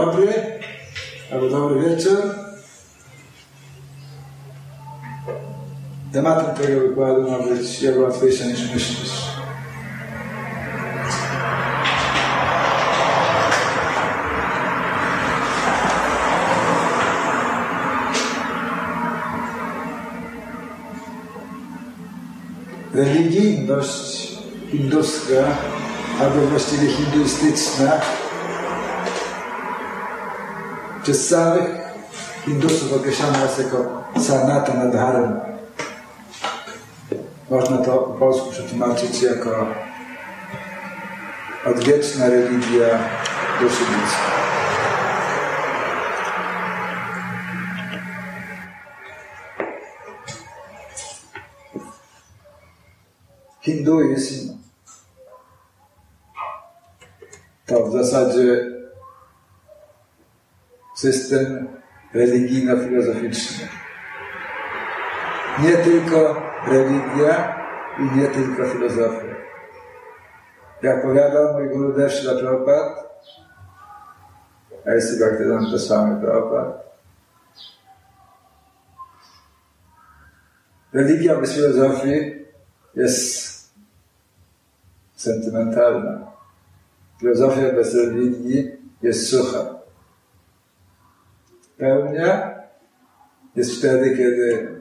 [0.00, 0.32] dobry
[1.32, 2.34] albo dobry wieczór.
[6.12, 9.30] Tematem tego wykładu ma być jak łatwiejsze niż myślisz.
[22.94, 24.28] religijność
[24.70, 25.56] hinduska,
[26.20, 28.00] albo właściwie hinduistyczna,
[31.02, 31.68] przez samych
[32.44, 35.40] hindusów określana jest jako sanatana dharma.
[37.50, 39.66] Można to po polsku przetłumaczyć jako
[41.66, 42.98] odwieczna religia
[43.60, 44.40] ludzkiej.
[53.60, 54.58] hinduizm
[57.66, 58.69] to w zasadzie
[61.00, 61.68] system
[62.14, 63.68] religijno-filozoficzny.
[65.62, 67.60] Nie tylko religia
[67.98, 69.34] i nie tylko filozofia.
[70.82, 72.94] Jak powiadał mój guru Deshla Prabhupada,
[74.86, 76.72] a jest Bhaktivedanta Swami Prabhupada,
[80.92, 82.46] religia bez filozofii
[82.94, 83.50] jest
[85.16, 86.32] sentymentalna.
[87.20, 89.79] Filozofia bez religii jest sucha.
[91.80, 92.50] Pełnia
[93.56, 94.80] jest wtedy, kiedy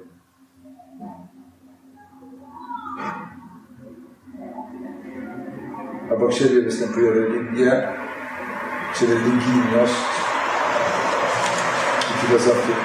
[6.11, 7.71] obok siebie występuje religia,
[8.95, 9.93] czy religijność
[12.09, 12.75] i filozofia,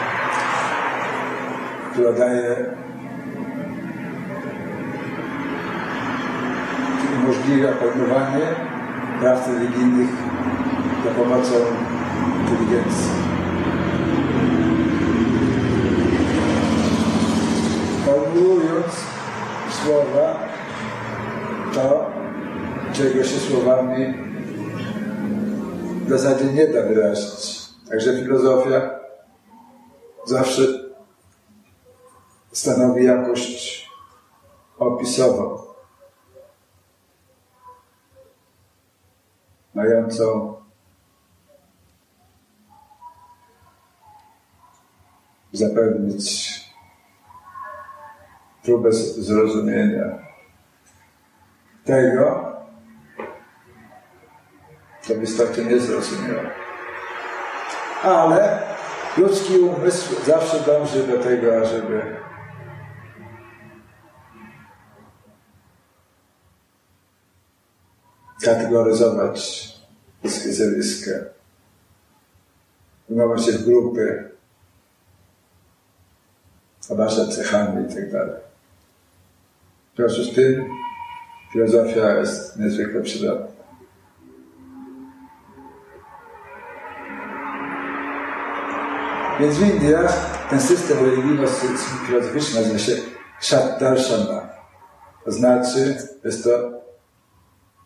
[1.92, 2.57] która daje
[7.17, 8.46] umożliwia pojmowanie
[9.20, 10.11] praw religijnych
[11.05, 11.55] za pomocą
[12.41, 13.33] inteligencji.
[18.34, 18.92] Formułując
[19.84, 20.48] słowa,
[21.74, 22.11] to,
[22.92, 24.14] czego się słowami
[26.06, 27.68] w zasadzie nie da wyrazić.
[27.90, 28.90] Także filozofia
[30.24, 30.62] zawsze
[32.52, 33.89] stanowi jakość
[34.78, 35.58] opisową.
[39.74, 40.55] mającą
[45.52, 46.64] zapewnić
[48.64, 50.19] próbę zrozumienia
[51.85, 52.52] tego,
[55.02, 56.41] co w nie zrozumiał.
[58.02, 58.63] Ale
[59.17, 62.17] ludzki umysł zawsze dąży do tego, ażeby
[68.42, 69.69] kategoryzować
[70.25, 71.11] zjawiska.
[73.08, 74.31] Wyjmować się w grupy,
[76.89, 78.54] obarczać cechami i tak.
[79.95, 80.65] W związku z tym
[81.53, 83.47] filozofia jest niezwykle przydatna.
[89.41, 92.93] Więc w Indiach ten system religijno-filozoficzny nazywa się
[93.41, 94.49] Shatdarshana.
[95.25, 96.51] To znaczy, jest to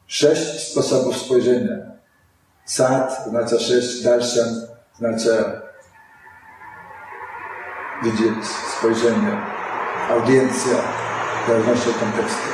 [0.07, 1.77] sześć sposobów spojrzenia.
[2.65, 4.49] Sad oznacza sześć, darshan
[4.95, 5.63] oznacza
[8.03, 8.47] widzieć,
[8.79, 9.37] spojrzenie,
[10.11, 10.75] audiencja,
[11.49, 12.49] w zależności od kontekstu.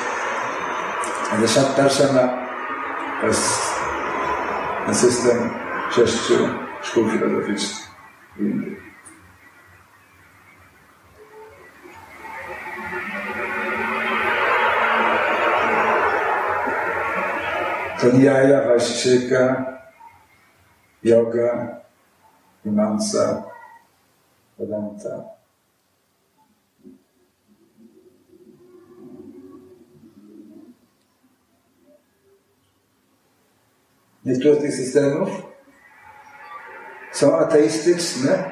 [1.47, 2.29] Shat Darshana
[3.21, 3.75] to jest
[4.93, 5.51] system
[5.91, 6.35] sześciu
[6.83, 7.91] szkół filozoficznych
[8.37, 8.77] w Indii.
[18.01, 19.65] to Nyaya, Vaishika,
[21.03, 21.81] Yoga,
[22.65, 23.43] Vimansa,
[24.59, 25.34] Vedanta.
[34.25, 35.29] Niektóre z tych systemów
[37.13, 38.51] są ateistyczne,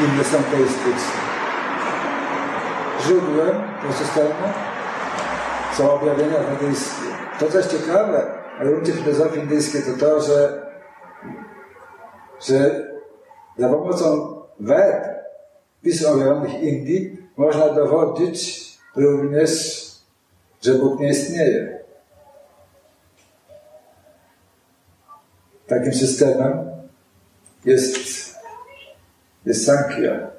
[0.00, 1.22] inne są teistyczne.
[3.06, 4.34] Źródłem tego systemu
[5.72, 7.06] są objawienia wedyjskie.
[7.38, 8.26] To, co jest ciekawe
[8.60, 10.66] w gruncie filozofii indyjskiej, to to, że,
[12.40, 12.86] że
[13.58, 15.04] za pomocą Ved,
[15.82, 19.82] pism objawionych Indii, można dowodzić również,
[20.62, 21.81] że Bóg nie istnieje.
[25.72, 26.52] Takim systemem
[27.64, 27.96] jest,
[29.46, 30.32] jest Sankhya.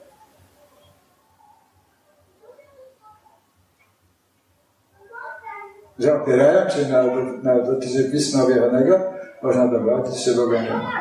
[6.00, 7.04] że opierając się na,
[7.44, 9.00] na dotyczy pisma objawionego,
[9.44, 10.92] można dowodzić, że Boga nie ma.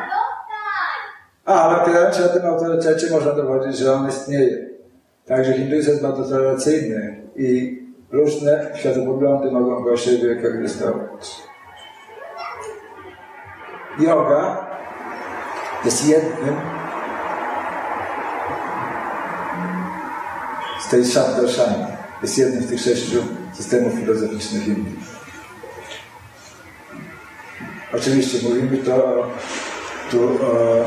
[1.45, 4.69] Ale opierając się na tym autorytecie można dowodzić, że On istnieje.
[5.25, 7.79] Także hinduizm jest bardzo tolerancyjny i
[8.11, 11.52] różne światopoglądy mogą go siebie koegzystować.
[13.99, 14.65] Yoga
[15.85, 16.55] jest jednym
[20.81, 21.85] z tej Shabdarshani.
[22.21, 23.23] Jest jednym z tych sześciu
[23.53, 24.99] systemów filozoficznych Indii.
[27.93, 29.27] Oczywiście mówimy to
[30.11, 30.85] tu o,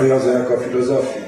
[0.00, 1.20] o jodze jako filozofii.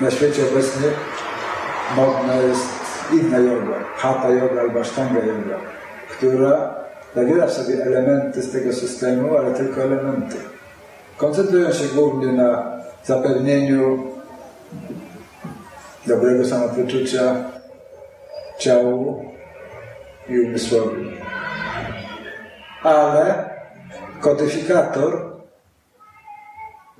[0.00, 0.88] Na świecie obecnie
[1.96, 2.75] modna jest
[3.12, 5.58] inna yoga, hatha yoga albo ashtanga yoga,
[6.10, 6.74] która
[7.14, 10.36] zawiera w sobie elementy z tego systemu, ale tylko elementy.
[11.16, 14.12] Koncentrują się głównie na zapewnieniu
[16.06, 17.36] dobrego samopoczucia
[18.58, 19.24] ciału
[20.28, 21.10] i umysłowi.
[22.82, 23.50] Ale
[24.20, 25.36] kodyfikator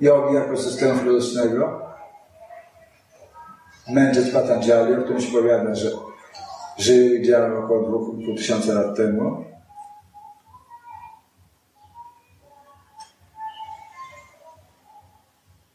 [0.01, 1.86] jogi jako systemu filozoficznego
[3.89, 5.91] mędrzec Patanjali, o którym się powiada, że
[6.77, 9.45] żył i działał około 2,5 tysiąca lat temu.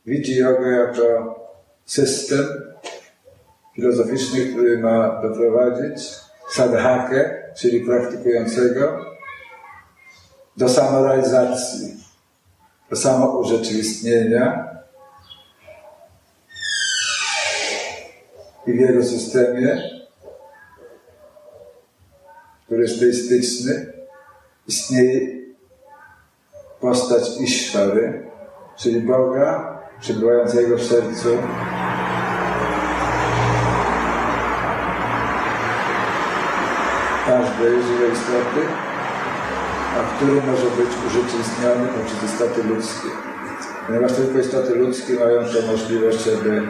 [0.07, 1.35] Widzi jogę jako
[1.85, 2.47] system
[3.75, 6.09] filozoficzny, który ma doprowadzić
[6.51, 9.05] sadhakę, czyli praktykującego,
[10.57, 11.97] do samorealizacji,
[12.91, 14.73] do samourzeczywistnienia
[18.67, 19.83] i w jego systemie,
[22.67, 23.93] który jest teistyczny,
[24.69, 25.43] istnieje
[26.81, 28.31] postać Ishwary,
[28.77, 31.29] czyli Boga przebywającego w sercu
[37.27, 38.61] każdej żywej istoty,
[39.99, 43.09] a który może być urzeczywistniony poprzez istoty ludzkie.
[43.87, 46.63] Ponieważ tylko istoty ludzkie mają tę możliwość, żeby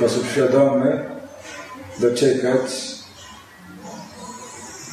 [0.00, 1.04] sposób świadomy
[1.98, 2.60] dociekać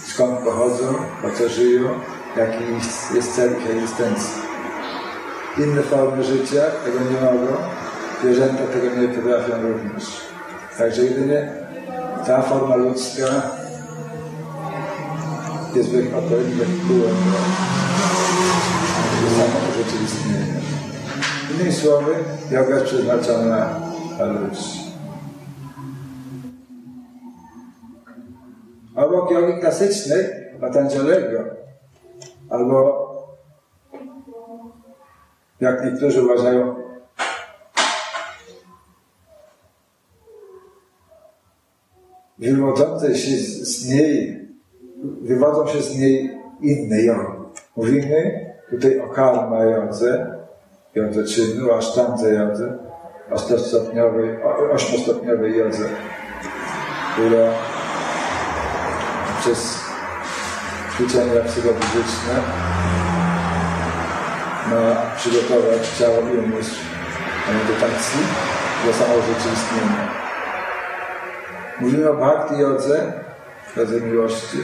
[0.07, 1.89] skąd pochodzą, po co żyją,
[2.38, 2.63] jaki
[3.15, 4.42] jest cel ich egzystencji.
[5.57, 7.54] Inne formy życia tego nie mogą,
[8.21, 10.04] zwierzęta tego nie potrafią również.
[10.77, 11.50] Także jedynie
[12.25, 13.25] ta forma ludzka
[15.75, 17.15] jest odpowiednim wehikułem
[19.21, 20.59] do samego rzeczywistnienia.
[21.54, 22.15] Innymi słowy,
[22.51, 23.69] yoga jest przeznaczona
[24.18, 24.87] dla ludzi.
[28.98, 30.26] Obok jogi klasycznej,
[30.62, 31.44] Patanjalego,
[32.50, 33.08] albo
[35.62, 36.76] jak niektórzy uważają,
[42.38, 44.48] wywodzącej się z niej,
[45.22, 47.38] wywodzą się z niej inne jogi.
[47.76, 50.38] Mówimy tutaj o karma jodze,
[50.96, 52.78] jodze czynu, o asztandze jodze,
[53.32, 55.90] ośmiostopniowej, ośmiostopniowej jodze,
[57.14, 57.67] która
[59.39, 59.80] przez
[60.95, 62.33] ćwiczenia psychofizyczne
[64.69, 66.76] ma przygotować ciało i umysł
[67.47, 68.19] do medytacji,
[68.85, 70.07] do samorzeczywistnienia.
[71.80, 73.14] Mówimy o bhakti jodze,
[73.78, 74.57] jodze miłości.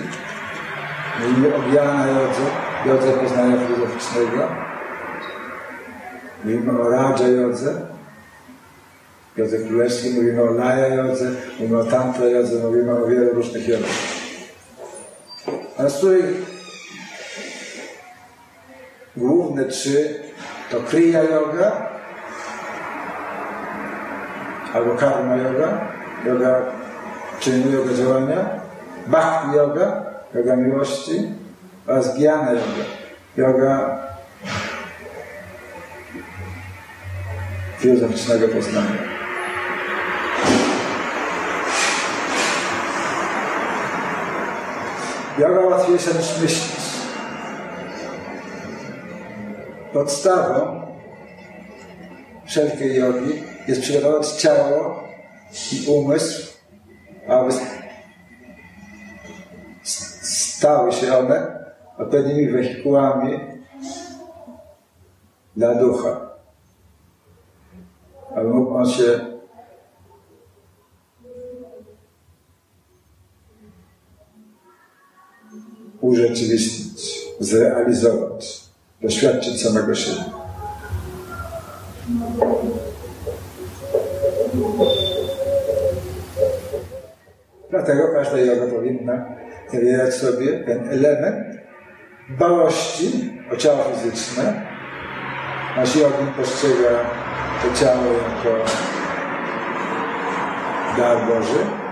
[1.20, 2.42] Mówimy o Gyana jodze,
[2.86, 4.48] jodze poznania filozoficznego.
[6.44, 7.82] Mówimy o Raja jodze,
[9.38, 10.14] jodze królewskiej.
[10.14, 14.13] Mówimy o Laya jodze, mówimy o Tantra jodze, mówimy o wielu różnych jodzach.
[15.90, 16.36] Z których
[19.18, 20.16] główne trzy
[20.72, 21.90] to Kriya Yoga
[24.74, 25.88] albo Karma Yoga,
[26.26, 26.62] yoga
[27.40, 28.46] czynu, yoga działania,
[29.08, 30.04] Bhakti Yoga,
[30.36, 31.30] yoga miłości.
[31.88, 32.84] Oraz Gyana Yoga,
[33.38, 34.00] yoga
[37.78, 39.03] filozoficznego poznania.
[45.38, 46.94] Joga łatwiejsza niż myślisz.
[49.94, 50.82] Podstawą
[52.46, 55.04] wszelkiej jogi jest przygotować ciało
[55.72, 56.54] i umysł,
[57.28, 57.54] aby
[59.84, 61.66] stały się one
[61.98, 63.40] odpowiednimi wehikułami
[65.58, 66.30] dla ducha.
[68.36, 69.33] Aby mógł on się
[76.04, 78.62] urzeczywistnić, zrealizować,
[79.02, 80.24] doświadczyć samego siebie.
[87.70, 89.26] Dlatego każda yoga powinna
[89.74, 91.46] zawierać sobie ten element
[92.30, 94.62] dbałości o ciało fizyczne.
[95.76, 97.00] Nasz jogin postrzega
[97.62, 98.66] to ciało jako
[100.98, 101.83] dar Boży.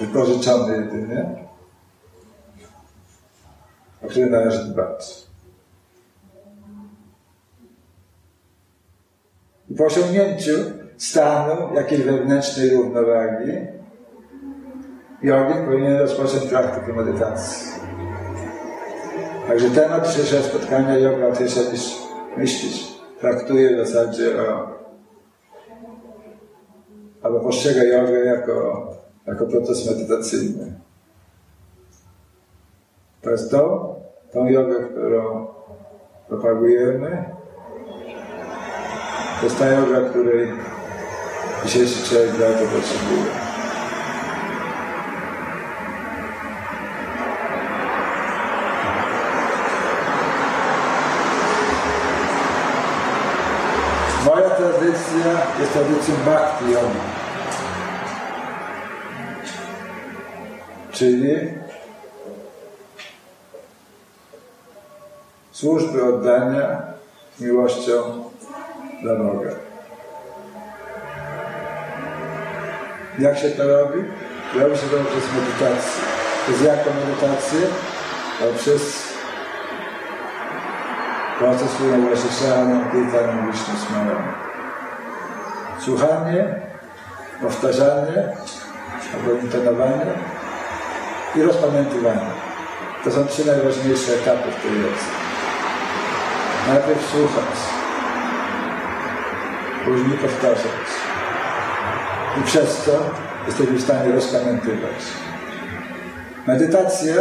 [0.00, 1.46] Wypożyczony jedynie,
[4.02, 5.26] o który należy dbać.
[9.70, 10.52] I po osiągnięciu
[10.96, 13.52] stanu jakiejś wewnętrznej równowagi,
[15.22, 17.70] jogin powinien rozpocząć praktykę medytacji.
[19.48, 21.96] Także temat dzisiejszego spotkania yoga łatwiejsza niż
[22.36, 23.00] myślisz.
[23.20, 24.80] Traktuje w zasadzie o
[27.22, 28.86] albo postrzega jogę jako,
[29.30, 30.80] jako proces medytacyjny.
[33.22, 33.94] To jest to,
[34.32, 35.46] tą jogę, którą
[36.28, 37.24] propagujemy,
[39.40, 40.52] to jest ta joga, której
[41.64, 43.30] dzisiejszy człowiek bardzo potrzebuje.
[54.26, 57.09] Moja tradycja jest tradycją Bhakti Yoga.
[61.00, 61.52] Czyli
[65.52, 66.82] służby oddania
[67.40, 68.24] miłością
[69.02, 69.50] dla Boga.
[73.18, 74.04] Jak się to robi?
[74.54, 76.02] Robi się to przez medytację.
[76.46, 77.60] Przez jaką medytację?
[78.40, 79.02] Poprzez
[81.38, 81.70] proces,
[82.30, 84.34] Sharanam Kirtanam Vishnu Smaranam.
[85.78, 86.54] Słuchanie,
[87.40, 88.36] powtarzanie,
[89.14, 90.06] albo intonowanie
[91.34, 92.30] i rozpamiętywanie.
[93.04, 95.04] To są trzy najważniejsze etapy w tej wiedzy.
[96.68, 97.58] Najpierw słuchać,
[99.84, 100.88] później powtarzać.
[102.40, 103.10] I przez to
[103.46, 104.94] jesteśmy w stanie rozpamiętywać.
[106.46, 107.12] Medytacja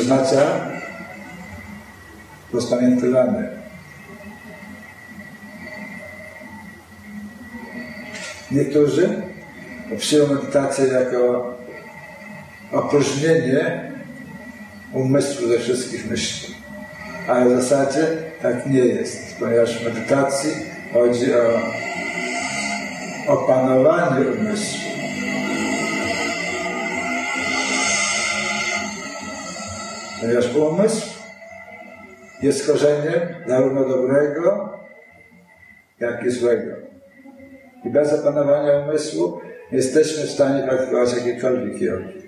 [0.00, 0.66] oznacza
[2.52, 3.48] rozpamiętywanie.
[8.50, 9.29] Niektórzy
[9.96, 11.54] przyjmują medytację jako
[12.72, 13.92] opróżnienie
[14.92, 16.54] umysłu ze wszystkich myśli.
[17.28, 18.06] Ale w zasadzie
[18.42, 20.50] tak nie jest, ponieważ w medytacji
[20.92, 21.60] chodzi o
[23.32, 24.90] opanowanie umysłu.
[30.20, 31.10] Ponieważ umysł
[32.42, 34.78] jest korzeniem zarówno dobrego,
[36.00, 36.76] jak i złego.
[37.84, 39.40] I bez opanowania umysłu
[39.72, 42.20] jesteśmy w stanie praktykować jakiejkolwiek jogi.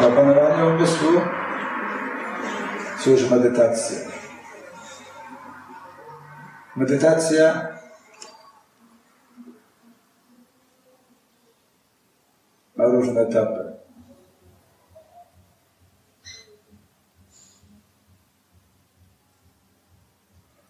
[0.00, 1.08] Na opanowanie umysłu
[2.98, 3.98] służy medytacja.
[6.76, 7.68] Medytacja
[12.76, 13.68] ma różne etapy.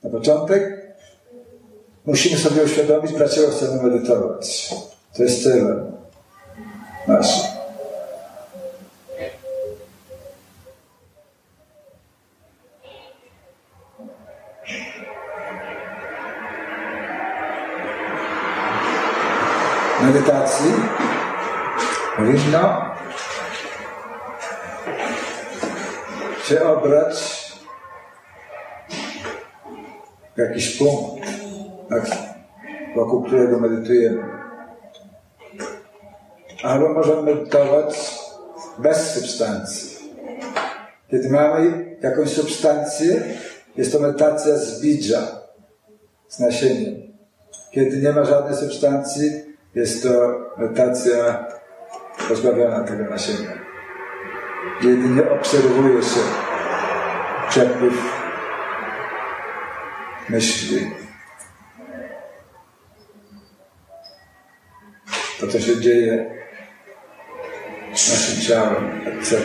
[0.03, 0.95] Na początek
[2.07, 4.75] musimy sobie uświadomić, dlaczego chcemy medytować.
[5.17, 5.93] To jest celem
[7.07, 7.59] naszym.
[20.03, 20.73] medytacji
[22.17, 22.95] powinno
[26.45, 27.38] się obrać
[30.43, 31.29] jakiś punkt,
[32.97, 34.23] wokół którego medytujemy.
[36.63, 38.19] Albo możemy medytować
[38.79, 39.99] bez substancji.
[41.11, 43.23] Kiedy mamy jakąś substancję,
[43.77, 45.23] jest to medytacja z bidża,
[46.29, 46.95] z nasieniem.
[47.71, 49.31] Kiedy nie ma żadnej substancji,
[49.75, 51.47] jest to medytacja
[52.29, 53.53] pozbawiona tego nasienia.
[54.83, 56.21] Jedynie obserwuje się
[57.49, 58.18] przepływ
[60.31, 60.91] myśli.
[65.41, 66.31] To, co się dzieje
[67.95, 69.41] z naszym ciałem, etc.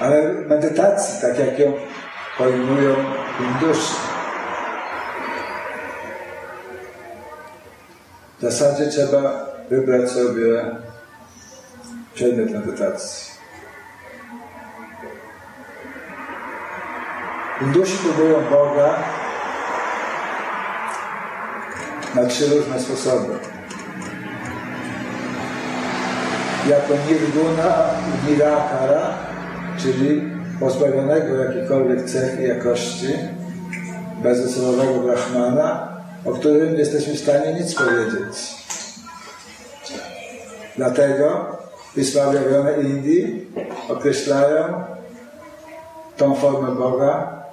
[0.00, 1.72] Ale medytacji, tak jak ją
[2.38, 2.94] pojmują
[3.38, 3.94] Hindusi,
[8.38, 10.64] w zasadzie trzeba wybrać sobie
[12.14, 13.33] przedmiot medytacji.
[17.58, 18.98] Hindusi próbują Boga
[22.14, 23.38] na trzy różne sposoby.
[26.70, 27.90] jako nirguna,
[28.28, 29.14] nirakara,
[29.78, 30.22] czyli
[30.60, 33.08] pozbawionego jakiejkolwiek cechy jakości,
[34.22, 35.88] bezosobowego brahmana,
[36.24, 38.54] o którym jesteśmy w stanie nic powiedzieć.
[40.76, 41.56] Dlatego
[41.94, 43.46] pisma objawione Indii
[43.88, 44.84] określają
[46.16, 47.43] tą formę Boga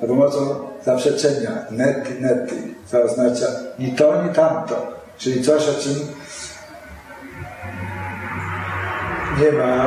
[0.00, 0.38] za pomocą
[0.84, 3.46] zaprzeczenia neti, neti, co oznacza
[3.78, 4.86] ni to, ni tamto,
[5.18, 5.92] czyli coś, o czym
[9.40, 9.84] nie ma,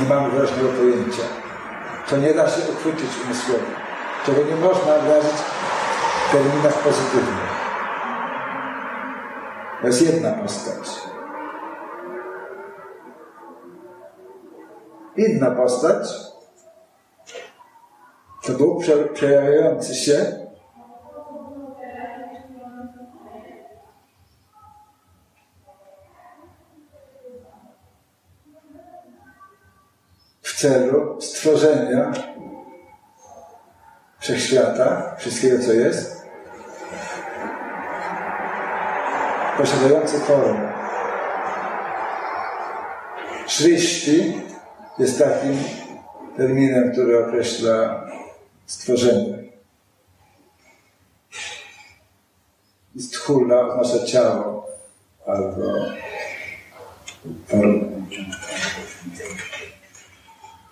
[0.00, 1.22] nie mamy wyraźnego pojęcia.
[2.10, 3.64] To nie da się uchwycić umysłowo.
[4.26, 5.40] Czego nie można wyrazić
[6.28, 7.52] w terminach pozytywnych.
[9.80, 10.88] To jest jedna postać.
[15.16, 16.32] Inna postać
[18.42, 18.84] to Bóg
[19.14, 20.42] przejawiający się
[30.42, 32.12] w celu stworzenia
[34.18, 36.26] wszechświata, wszystkiego co jest,
[39.58, 40.72] posiadający formę.
[43.46, 44.42] Szryszti
[44.98, 45.58] jest takim
[46.36, 48.04] terminem, który określa
[48.66, 49.42] stworzenie.
[52.98, 54.66] Stchula oznacza ciało
[55.26, 55.62] albo.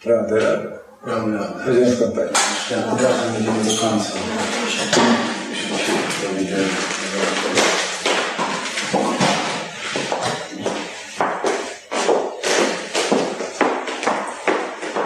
[0.04, 0.80] Radę, radę.
[1.66, 2.40] Będziemy w kontakcie.
[2.70, 4.12] Ja od razu będziemy do końca.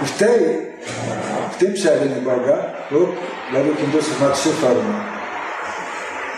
[0.02, 0.73] I w tej,
[1.54, 3.10] w tym przejawieniu Boga Bóg
[3.52, 4.94] według Hindusów ma trzy formy.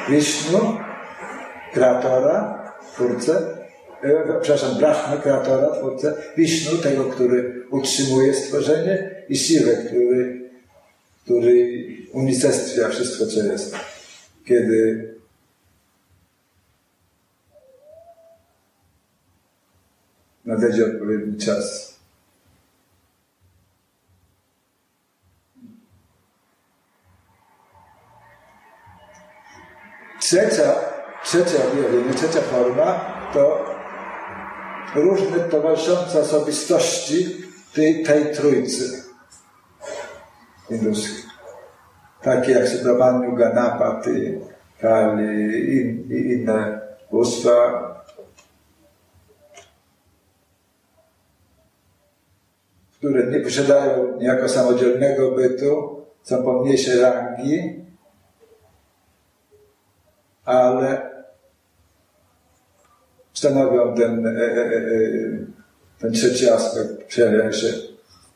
[0.08, 0.78] Wisznu,
[1.72, 3.56] kreatora, twórcę,
[4.02, 10.50] e, przepraszam, Brahma, kreatora, twórcę, Wisznu, tego, który utrzymuje stworzenie i Siwę, który,
[11.24, 13.76] który unicestwia wszystko, co jest.
[14.44, 15.08] Kiedy
[20.44, 21.95] nadejdzie odpowiedni czas.
[30.26, 30.74] Trzecia,
[31.24, 33.00] trzecia objawienie, trzecia forma
[33.32, 33.64] to
[34.94, 37.36] różne towarzyszące osobistości
[37.74, 39.02] tej, tej trójcy
[40.68, 41.24] hinduskiej.
[42.22, 44.40] Takie jak Subramaniu, Ganapati,
[44.80, 45.78] Kali i,
[46.14, 47.86] i inne bóstwa.
[52.98, 57.85] które nie posiadają niejako samodzielnego bytu, są pomniejsze rangi,
[60.46, 61.10] ale
[63.32, 64.86] stanowią ten, e, e, e,
[65.98, 67.66] ten trzeci aspekt przejawiania się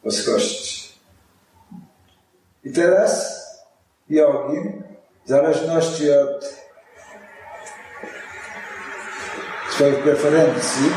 [0.05, 0.93] boskości.
[2.65, 3.41] I teraz
[4.09, 4.83] jogin,
[5.27, 6.55] w zależności od
[9.71, 10.91] swoich preferencji,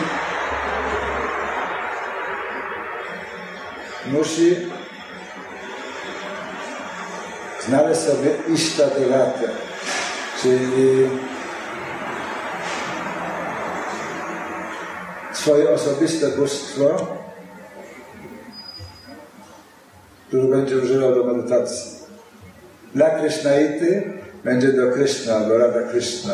[4.06, 4.56] musi
[7.67, 9.49] znaleźć sobie iszta devatę,
[10.43, 11.10] czyli
[15.34, 17.08] swoje osobiste bóstwo,
[20.27, 21.91] które będzie używał do medytacji.
[22.95, 26.34] Dla Krishnaity będzie do Krishna albo Rada Krishna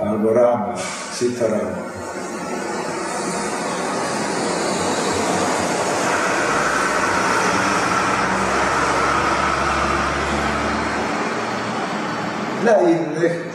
[0.00, 0.74] albo Rama,
[1.18, 1.88] Sita Rama.
[12.62, 13.48] Dla innych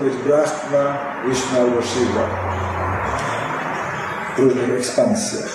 [0.00, 2.28] być Brahma, Vishnu albo Shiva
[4.36, 5.48] w różnych ekspansjach,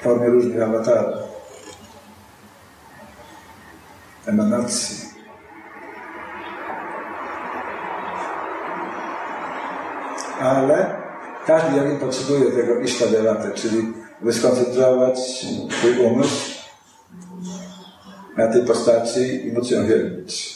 [0.00, 1.22] w formie różnych awatarów,
[4.26, 5.06] emanacji.
[10.40, 10.96] Ale
[11.46, 15.18] każdy jogin potrzebuje tego Ishtadevatę, czyli wyskoncentrować
[15.70, 16.56] swój umysł
[18.36, 20.55] na tej postaci i móc ją wielbić.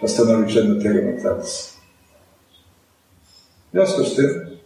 [0.00, 1.80] Postanowił przedmiot tego medytacji.
[3.68, 4.58] W związku z tym,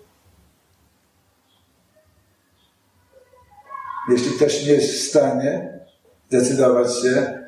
[4.08, 5.78] jeśli ktoś nie jest w stanie
[6.28, 7.40] zdecydować się,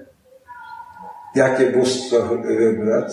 [1.35, 3.12] jakie bóstwo wybrać,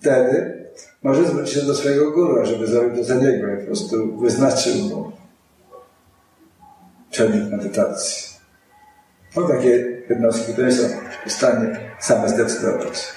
[0.00, 0.64] wtedy
[1.02, 4.74] może zwrócić się do swojego guru, żeby zrobił to za niego i po prostu wyznaczył
[4.74, 5.12] mu
[7.10, 8.33] przedmiot medytacji.
[9.34, 10.82] Są takie jednostki, które są
[11.26, 13.12] w stanie same zdecydować.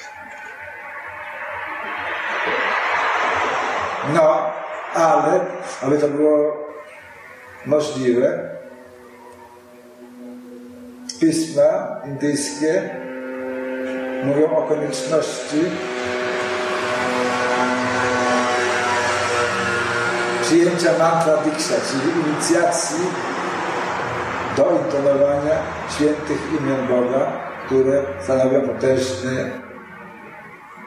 [4.13, 4.51] No,
[4.93, 5.39] ale
[5.82, 6.58] aby to było
[7.65, 8.49] możliwe,
[11.19, 12.89] pisma indyjskie
[14.23, 15.62] mówią o konieczności
[20.41, 22.99] przyjęcia mantra diksha, czyli inicjacji
[24.57, 25.63] do intonowania
[25.95, 29.51] świętych imion Boga, które stanowią potężny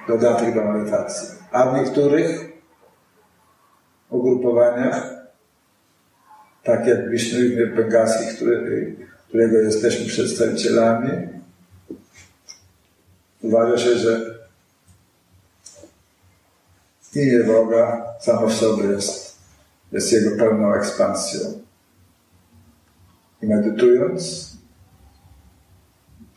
[0.08, 1.28] dodatek do medytacji.
[1.52, 2.52] A w niektórych
[4.10, 5.10] ugrupowaniach,
[6.62, 7.38] tak jak Wisznu
[7.76, 8.96] Bengalski, który,
[9.28, 11.10] którego jesteśmy przedstawicielami,
[13.42, 14.20] uważa się, że
[17.14, 19.36] imię Boga samo w sobie jest,
[19.92, 21.40] jest jego pełną ekspansją.
[23.42, 24.50] I medytując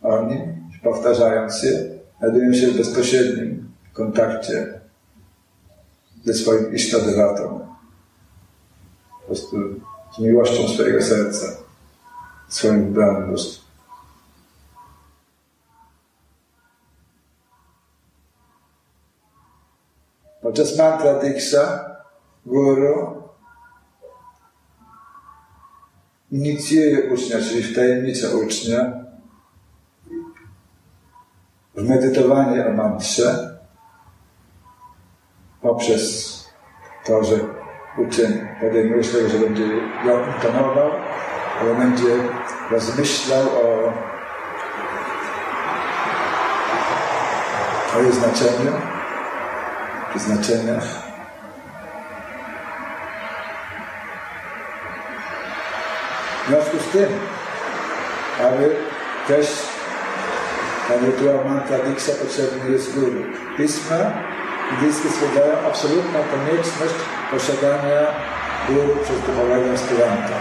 [0.02, 1.90] o nim, powtarzając je,
[2.20, 4.82] znajdują się w bezpośrednim kontakcie
[6.26, 7.68] ze swoim isztadewatą.
[9.22, 9.58] Po prostu
[10.16, 11.46] z miłością swojego serca,
[12.48, 13.64] swoim wybranym bóstwem.
[20.42, 21.96] Podczas mantra diksha
[22.46, 23.23] guru
[26.34, 28.94] inicjuje ucznia, czyli wtajemnicza ucznia
[31.76, 33.60] w medytowanie o mantrze
[35.62, 36.34] poprzez
[37.06, 37.36] to, że
[37.98, 39.68] uczeń podejmuje się że będzie
[40.06, 40.92] ją intonował,
[41.62, 42.10] ale będzie
[42.72, 43.94] rozmyślał o,
[47.98, 48.72] o jej znaczeniu,
[50.16, 51.03] znaczeniach.
[56.44, 57.10] W związku z tym,
[58.42, 58.76] aby
[59.28, 59.48] też
[60.90, 63.24] na rytuał mantra diksha potrzebny jest guru.
[63.58, 64.14] Pisma
[64.72, 66.94] indyjskie stwierdzają absolutną konieczność
[67.32, 68.08] posiadania
[68.68, 70.40] guru przez duchowego aspiranta.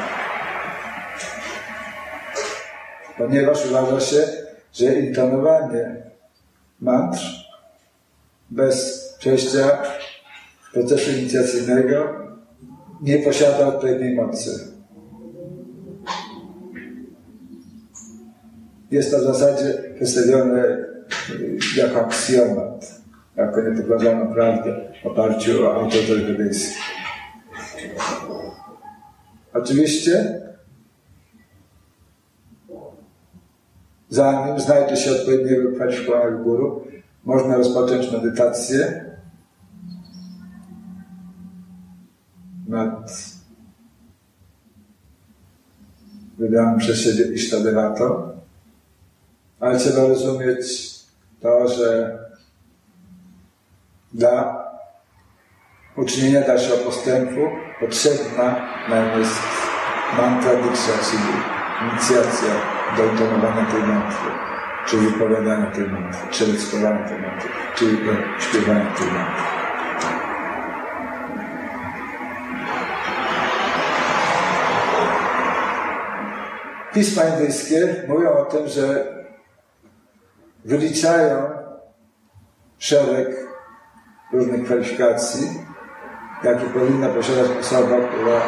[3.19, 4.23] Ponieważ uważa się,
[4.73, 5.97] że intonowanie
[6.81, 7.21] mantr
[8.51, 9.79] bez przejścia
[10.73, 12.09] procesu inicjacyjnego
[13.03, 14.72] nie posiada odpowiedniej mocy.
[18.92, 20.85] Jest to w zasadzie przedstawione
[21.76, 23.00] jako aksjomat,
[23.37, 26.78] jako niepokładaną prawdę w oparciu o autorytet wedyjski.
[29.55, 30.40] Oczywiście,
[34.09, 36.85] zanim znajdzie się odpowiedniego kwalifikowanego guru,
[37.24, 39.05] można rozpocząć medytację
[42.68, 43.12] nad
[46.38, 48.32] wybranym przez siebie Isztadevato,
[49.62, 50.90] ale trzeba rozumieć
[51.40, 52.18] to, że
[54.12, 54.64] dla
[55.96, 57.40] uczynienia dalszego postępu
[57.81, 59.38] potrzebna nam jest
[60.16, 61.33] mantra diksha, czyli
[61.83, 62.48] inicjacja
[62.96, 64.31] do intonowania tej mantry,
[64.87, 67.85] czy wypowiadania tej mantry, czy recytowania tej mantry, czy
[68.38, 69.42] śpiewania tej mantry.
[76.94, 79.22] Pisma indyjskie mówią o tym, że
[80.64, 81.51] wyliczają
[82.79, 83.46] szereg
[84.33, 85.48] różnych kwalifikacji,
[86.44, 88.40] jakie powinna posiadać osoba, która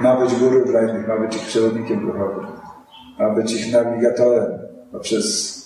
[0.00, 2.46] ma być guru dla innych, ma być ich przewodnikiem duchowym,
[3.18, 4.58] ma być ich nawigatorem
[4.92, 5.58] poprzez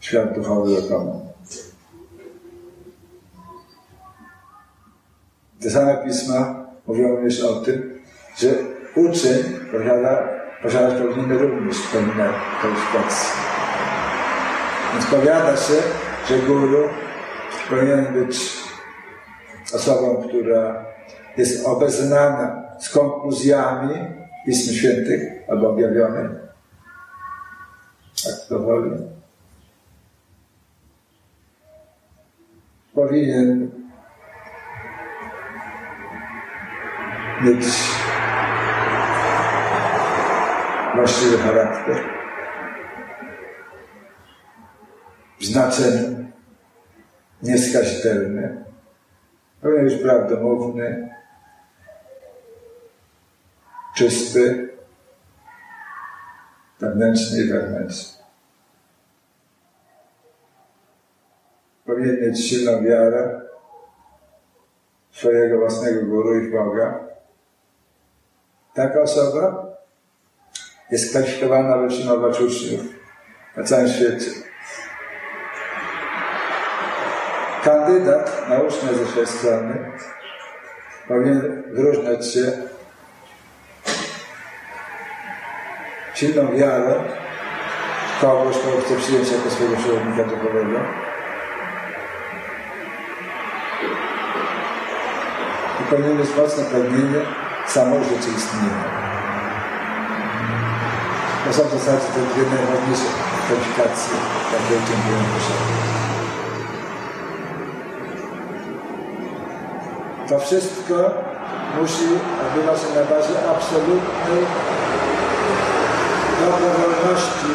[0.00, 1.20] świat duchowy lokalny.
[5.60, 8.00] Te same pisma mówią również o tym,
[8.36, 8.48] że
[8.96, 13.28] uczeń posiada, posiadać powinien również pewne kwalifikacje.
[14.92, 15.74] Więc powiada się,
[16.28, 16.88] że guru
[17.70, 18.58] powinien być
[19.74, 20.84] osobą, która
[21.36, 23.94] jest obeznana z konkluzjami
[24.46, 26.30] Pism Świętych albo objawionych.
[28.24, 28.90] Tak to woli.
[32.94, 33.70] Powinien
[37.40, 37.64] mieć
[40.98, 41.96] właściwy charakter
[45.40, 46.24] w znaczeniu
[47.42, 48.64] nieskazitelny,
[49.62, 51.14] być prawdomówny,
[53.94, 54.68] czysty,
[56.80, 58.24] wewnętrzny i wewnętrzny.
[61.86, 63.40] Powinien mieć silną wiarę
[65.12, 67.00] swojego własnego guru i Boga,
[68.74, 69.67] taka osoba
[70.90, 72.80] jest kwalifikowana, aby przyjmować uczniów
[73.56, 74.30] na całym świecie.
[77.64, 79.92] Kandydat na ucznia ze swojej strony
[81.08, 82.52] powinien wyróżniać się
[86.14, 87.04] silną wiarą
[88.20, 90.78] kogoś, kogo chce przyjąć jako swojego przewodnika duchowego.
[95.80, 97.20] I powinien mieć mocne pragnienie
[97.66, 99.07] samorzeczywistnienia.
[101.48, 103.08] To są w zasadzie te dwie najważniejsze
[103.44, 104.16] kwalifikacje,
[104.52, 105.78] jakie oczekują posiadać.
[110.28, 110.94] To wszystko
[111.80, 112.08] musi
[112.42, 114.42] odbywać się na bazie absolutnej
[116.40, 117.50] dobrowolności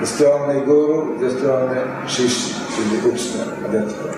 [0.00, 4.13] ze strony guru, ze strony shishi, czyli ucznia, adepta.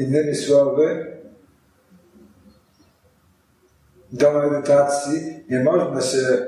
[0.00, 1.06] Innymi słowy,
[4.12, 6.46] do medytacji nie można się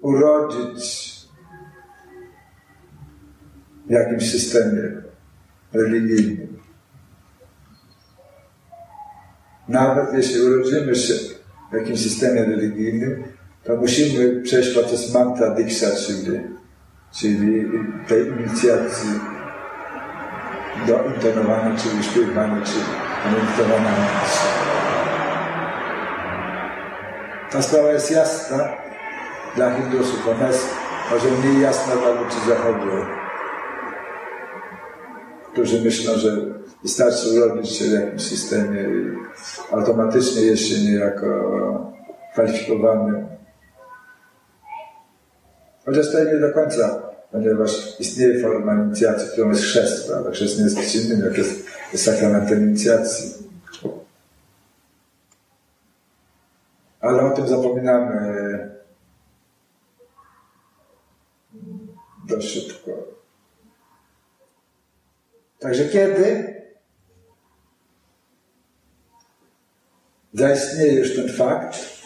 [0.00, 1.08] urodzić
[3.86, 4.82] w jakimś systemie
[5.72, 6.58] religijnym.
[9.68, 11.14] Nawet jeśli urodzimy się
[11.70, 13.24] w jakimś systemie religijnym,
[13.64, 16.40] to musimy przejść proces mantra diksha, czyli,
[17.12, 17.64] czyli
[18.08, 19.37] tej inicjacji
[20.86, 22.78] do intonowania, czyli śpiewania, czy
[23.30, 23.90] medytowania.
[27.50, 28.68] Ta sprawa jest jasna,
[29.56, 30.28] dla Hindusów.
[30.28, 30.68] Ona jest
[31.10, 32.90] może mniej jasna dla ludzi zachodu,
[35.52, 36.36] którzy myślą, że
[36.82, 39.16] wystarczy urodzić się w jakimś systemie i
[39.74, 41.26] automatycznie jest się niejako
[42.32, 43.26] kwalifikowany.
[45.86, 50.30] Chociaż to nie do końca, ponieważ istnieje forma inicjacji, którą jest chrzest, prawda?
[50.30, 53.48] Chrzest nie jest nic innym, jak jest, jest sakramentem inicjacji.
[57.00, 58.78] Ale o tym zapominamy
[62.28, 62.90] dość szybko.
[65.58, 66.54] Także kiedy
[70.34, 71.97] zaistnieje już ten fakt,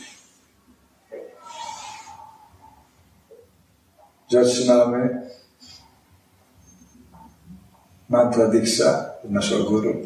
[4.40, 5.22] otrzymamy
[8.08, 9.96] mantra diksha naszego guru,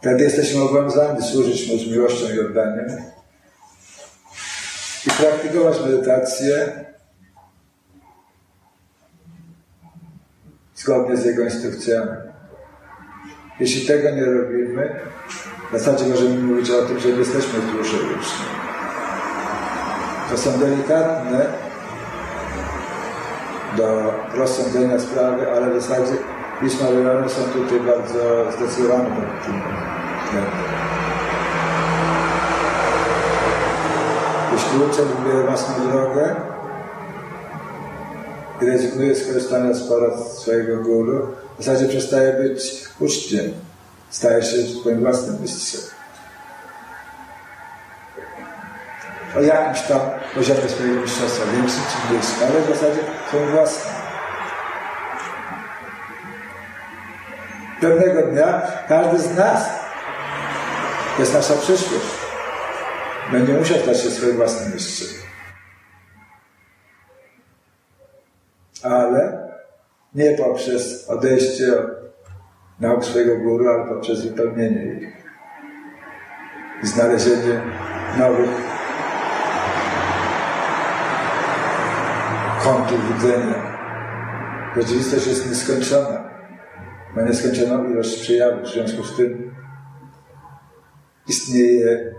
[0.00, 2.86] wtedy jesteśmy obowiązani służyć mu z miłością i oddaniem
[5.06, 6.84] i praktykować medytację
[10.74, 12.10] zgodnie z Jego instrukcjami.
[13.60, 15.00] Jeśli tego nie robimy,
[15.72, 18.46] w zasadzie możemy mówić o tym, że nie jesteśmy duszy uczni.
[20.30, 21.46] To są delikatne
[23.76, 26.12] do rozsądzenia sprawy, ale w zasadzie
[26.60, 29.60] pisma wymierne są tutaj bardzo zdecydowane pod tym.
[34.52, 36.36] Jeśli uczeń wybiera własną drogę,
[38.62, 41.26] i rezygnuje z korzystania z porad swojego guru,
[41.58, 43.52] w zasadzie przestaje być uczciem,
[44.10, 45.80] staje się swoim własnym mistrzem.
[49.36, 50.00] O jakimś tam
[50.34, 53.94] poziomie swojego mistrzostwa, większym czy mniejszym, ale w zasadzie swoim własnym.
[57.80, 59.68] Pewnego dnia każdy z nas
[61.16, 62.06] to jest nasza przyszłość.
[63.32, 65.22] Będzie musiał stać się swoim własnym mistrzem.
[68.82, 69.48] ale
[70.14, 71.86] nie poprzez odejście od
[72.80, 75.12] nauk swojego guru, ale poprzez wypełnienie ich
[76.82, 77.60] i znalezienie
[78.18, 78.71] nowych
[82.64, 83.78] kątów widzenia.
[84.76, 86.30] Rzeczywistość jest nieskończona.
[87.16, 88.62] Ma nieskończoną ilość przejawów.
[88.62, 89.54] W związku z tym
[91.28, 92.14] istnieje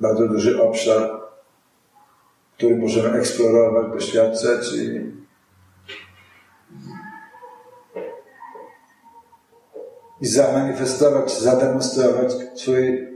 [0.00, 1.18] bardzo duży obszar
[2.58, 5.18] który możemy eksplorować, doświadczać i
[10.20, 13.08] i zamanifestować, zademonstrować swój,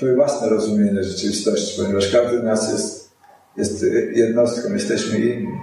[0.00, 3.16] swoje własne rozumienie rzeczywistości, ponieważ każdy z nas jest,
[3.56, 5.58] jest jednostką, jesteśmy inni.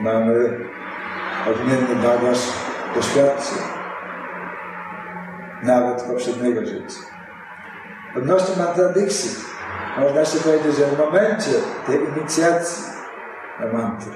[0.00, 0.58] Mamy
[1.50, 2.38] odmienny bagaż
[2.94, 3.58] doświadczeń,
[5.62, 7.00] nawet poprzedniego życia.
[8.16, 9.30] Odnośnie mantradykcji,
[9.98, 11.50] można się powiedzieć, że w momencie
[11.86, 12.84] tej inicjacji
[13.60, 14.12] na mantry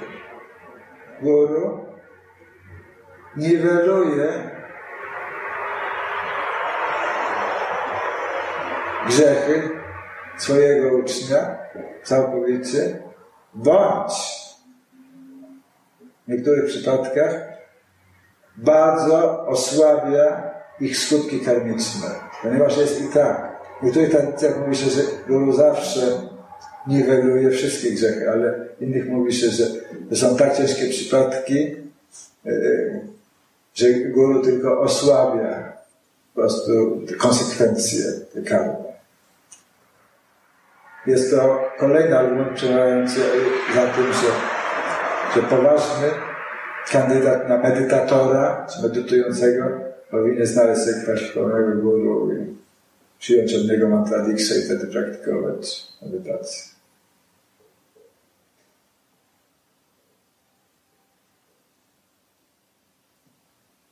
[1.23, 1.87] guru
[3.37, 4.56] niweluje
[9.09, 9.63] grzechy
[10.39, 11.57] swojego ucznia
[12.05, 12.99] całkowicie,
[13.55, 14.13] bądź
[16.27, 17.49] w niektórych przypadkach
[18.57, 22.09] bardzo osłabia ich skutki karmiczne.
[22.43, 23.57] Ponieważ jest i tak.
[23.81, 26.01] W niektórych tradycjach mówi się, że guru zawsze
[26.87, 29.67] niweluje wszystkie grzechy, ale innych mówi się, że
[30.11, 31.77] to są tak ciężkie przypadki,
[32.47, 32.51] e,
[33.75, 35.73] że guru tylko osłabia
[36.35, 38.86] po prostu konsekwencje tej karmy.
[41.07, 43.21] Jest to kolejny argument przemawiający
[43.75, 44.29] za tym, że,
[45.35, 46.11] że poważny
[46.91, 49.65] kandydat na medytatora czy medytującego
[50.11, 52.57] powinien znaleźć sobie kwalifikowego guru i
[53.19, 56.77] przyjąć od niego mantra i wtedy praktykować medytację.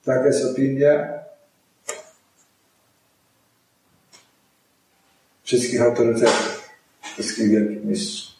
[0.05, 1.24] Taka jest opinia
[5.42, 6.54] wszystkich autorytetów,
[7.14, 8.35] wszystkich wielkich mistrzów.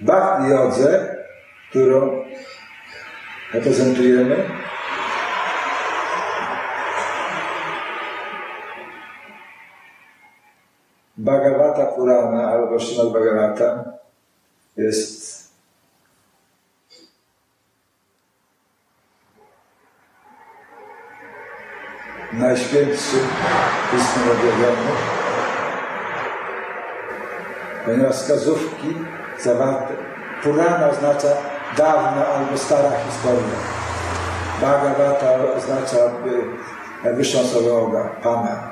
[0.00, 1.16] Bhakti Jodze,
[1.70, 2.24] którą
[3.52, 4.36] reprezentujemy,
[11.16, 13.84] Bhagavata Purana albo Srimad Bhagavata
[14.76, 15.33] jest
[22.44, 23.16] najświętszy
[23.90, 24.90] pismem objawiony,
[27.84, 28.94] ponieważ wskazówki
[29.40, 29.94] zawarte,
[30.42, 31.28] Purana oznacza
[31.76, 33.58] dawna albo stara historia.
[34.60, 35.26] Bhagavata
[35.56, 35.96] oznacza
[37.04, 38.70] najwyższą osobę Pana.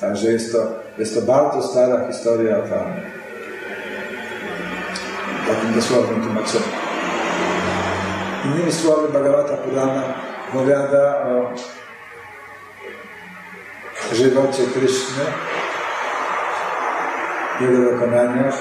[0.00, 0.58] Także jest to,
[0.98, 2.96] jest to bardzo stara historia Pana.
[5.48, 6.68] Takim dosłownym tłumaczeniem.
[8.44, 10.02] Innymi słowy, Bhagavata Purana
[10.48, 11.52] opowiada o
[14.14, 15.24] żywocie Kryszny,
[17.60, 18.54] Jego dokonaniach,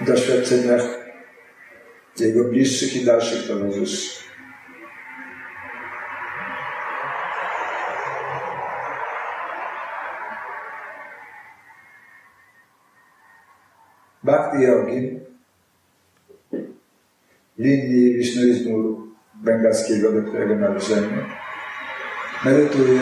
[0.00, 0.82] doświadczeniach
[2.18, 4.18] Jego bliższych i dalszych towarzyszy.
[14.22, 15.20] Bhakti Yogin
[17.58, 21.24] linii wisznuizmu bengalskiego, do którego należymy,
[22.44, 23.00] medytuje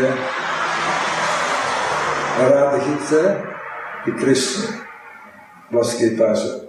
[2.41, 3.17] Αραβεχτή
[4.05, 4.81] και κρίσιμη,
[5.71, 6.67] βόσκη παζάρα.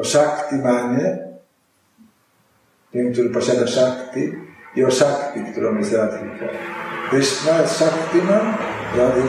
[0.00, 1.06] ο Shakti Manī,
[2.90, 3.12] το οποίο είναι
[3.64, 4.24] το Shakti,
[4.74, 6.24] είναι το Shakti, το οποίο είναι το Shakti.
[7.10, 8.50] Το Shakti Manī, το Shakti Manī,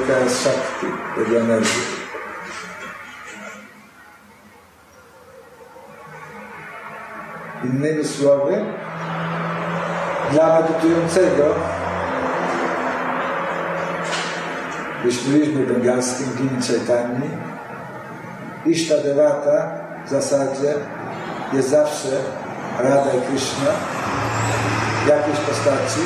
[0.07, 1.65] το Shakti, το Janel.
[7.63, 7.91] Είναι.
[15.03, 17.29] Wyśmieliśmy bengalskim Gini Chaitani,
[18.65, 19.71] Ishta Devata
[20.05, 20.73] w zasadzie
[21.53, 22.09] jest zawsze
[22.79, 23.71] Radha i Krishna.
[25.05, 26.01] W jakiejś postaci.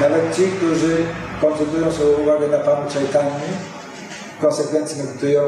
[0.00, 0.96] Nawet ci, którzy
[1.40, 3.30] koncentrują swoją uwagę na Panu Chaitani,
[4.38, 5.42] w konsekwencji medytują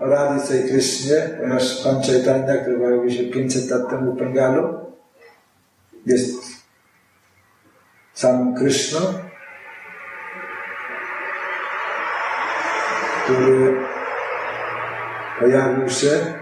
[0.00, 4.74] o Radhice i Krishnie, ponieważ Pan Chaitanya, który pojawił się 500 lat temu w Bengalu,
[6.06, 6.34] jest
[8.14, 9.00] samym Kryszną,
[13.30, 13.76] który
[15.38, 16.34] pojawił się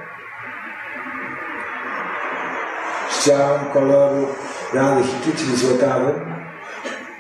[3.10, 4.26] z ciałem koloru
[4.74, 6.34] Radhiki, czyli złotawym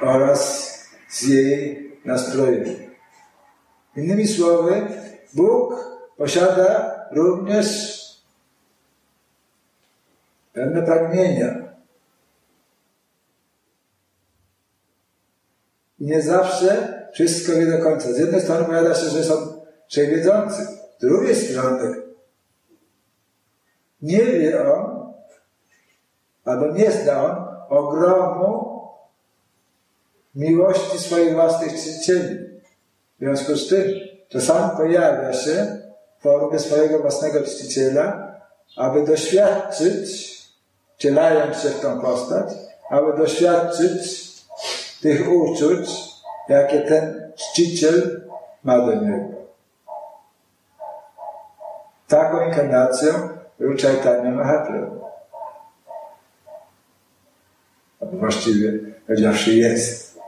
[0.00, 0.68] oraz
[1.08, 2.64] z jej nastrojem.
[3.96, 4.86] Innymi słowy,
[5.34, 5.74] Bóg
[6.16, 7.98] posiada również
[10.52, 11.54] pewne pragnienia.
[15.98, 18.12] I nie zawsze wszystko wie do końca.
[18.12, 19.57] Z jednej strony powiada się, że są
[19.88, 20.66] wszechwiedzący.
[21.00, 22.02] Drugiej strony
[24.02, 25.12] nie wie on,
[26.44, 28.78] albo nie zna on ogromu
[30.34, 32.48] miłości swoich własnych czcicieli.
[33.16, 33.84] W związku z tym
[34.28, 35.78] czasami pojawia się
[36.18, 38.34] w formie swojego własnego czciciela,
[38.76, 40.38] aby doświadczyć,
[40.96, 42.48] wcielając się w tą postać,
[42.90, 44.28] aby doświadczyć
[45.02, 45.88] tych uczuć,
[46.48, 48.20] jakie ten czciciel
[48.64, 49.37] ma do niego.
[52.08, 53.12] Taką inkarnacją
[53.58, 55.00] był Chaitanya Mahaprabhu.
[58.00, 58.72] Albo właściwie
[59.06, 60.18] powiedziawszy jest.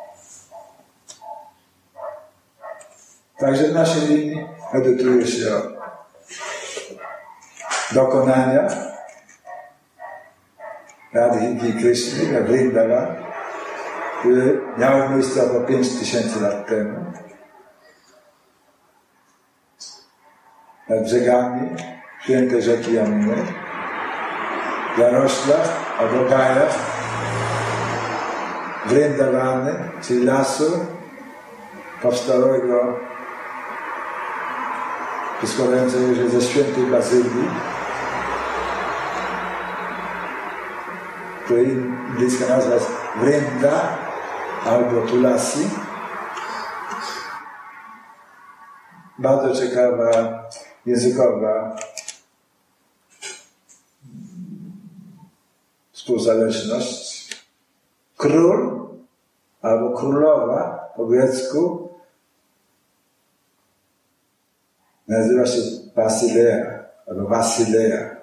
[3.38, 5.62] Także w naszej linii medytuje się o
[7.94, 8.68] dokonania
[11.12, 13.16] Radhiki Krishny, jak Vrindavan,
[14.20, 14.42] które
[14.78, 17.12] miały miejsce około 5000 lat temu.
[20.91, 21.68] Nad brzegami
[22.20, 22.95] świętej rzeki
[24.99, 25.68] jaroślach
[25.99, 26.74] albo gajach,
[28.86, 30.86] Vrindavany, czyli lasu
[32.03, 32.99] powstałego
[35.47, 37.51] składającego się ze świętej bazylii,
[41.45, 41.68] której
[42.11, 43.99] indyjska nazwa jest Vrinda
[44.66, 45.70] albo Tulasi.
[49.18, 50.11] Bardzo ciekawa
[50.86, 51.76] językowa
[55.92, 57.30] współzależność.
[58.16, 58.88] Król
[59.62, 61.88] albo królowa po grecku
[65.08, 65.60] nazywa się
[65.96, 68.16] Basilea albo Basilea.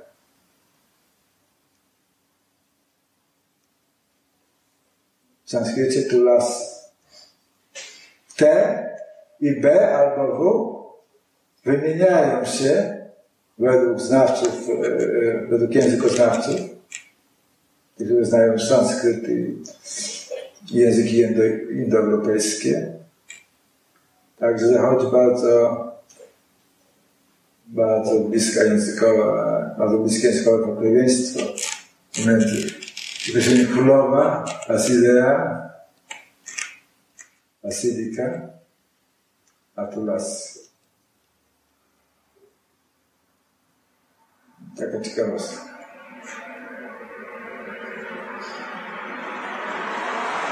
[5.45, 6.77] W sanskrycie tulas
[8.35, 8.43] T
[9.39, 10.76] i B albo W
[11.67, 12.97] wymieniają się
[13.57, 16.55] według znawców, e, e, według językoznawców,
[17.95, 19.63] którzy znają sanskryt i
[20.71, 22.93] języki indo, indoeuropejskie.
[24.39, 25.83] Także zachodzi bardzo,
[27.67, 31.39] bardzo bliska językowa, bardzo bliskie językowe pokrewieństwo
[32.27, 32.67] między
[33.29, 35.61] określeniem królowa, Basilea,
[37.63, 38.41] Basilika,
[39.75, 40.56] Atulas.
[44.77, 45.61] Taka ciekawostka.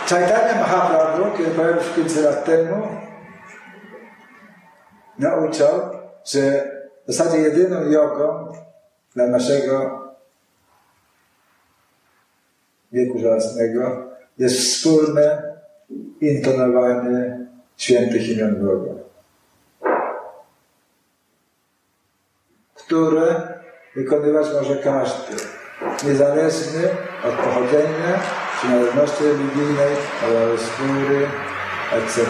[0.10, 2.88] Chaitanya Mahaprabhu, kiedy pojawił się 500 lat temu,
[5.20, 5.92] nauczał,
[6.26, 6.72] że
[7.08, 8.52] w zasadzie jedyną jogą
[9.16, 10.02] dla naszego
[12.92, 15.56] wieku żelaznego jest wspólne
[16.22, 17.48] intonowanie
[17.78, 18.94] świętych imion Boga,
[22.76, 23.56] które
[23.96, 25.36] wykonywać może każdy,
[26.04, 26.84] niezależny
[27.24, 28.20] od pochodzenia,
[28.58, 29.96] przynależności religijnej,
[30.58, 31.28] skóry,
[31.92, 32.22] etc.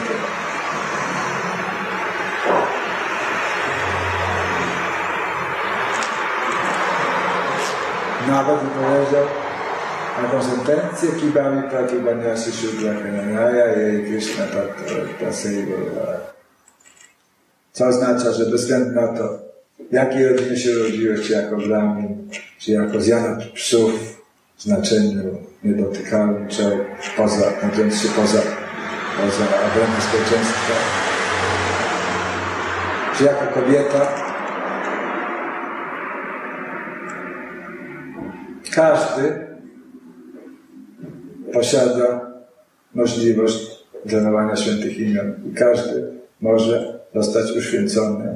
[8.27, 9.25] Nawet powiedział,
[10.21, 14.45] taką sentencję Kibami Pratibanyasi Shudra Kananaya i Krishna
[15.19, 15.75] Taseiva.
[17.71, 19.44] Co oznacza, że bez względu na to,
[19.79, 24.21] w jakiej rodzinie się urodziłeś, czy jako Brahmin, czy jako zjadacz psów
[24.57, 26.63] w znaczeniu niedotykalnym, czy
[27.17, 28.41] poza, znajdując się poza,
[29.17, 30.73] poza obrębem społeczeństwa,
[33.17, 34.07] czy jako kobieta,
[38.75, 39.47] każdy
[41.53, 42.31] posiada
[42.93, 48.35] możliwość uszanowania świętych imion i każdy może zostać uświęcony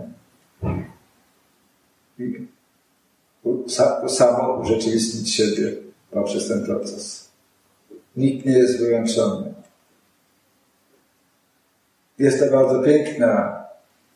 [4.08, 5.72] samo urzeczywistnić siebie
[6.12, 7.30] poprzez ten proces.
[8.16, 9.54] Nikt nie jest wyłączony.
[12.20, 13.64] Jest to bardzo piękna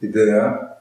[0.01, 0.73] idea.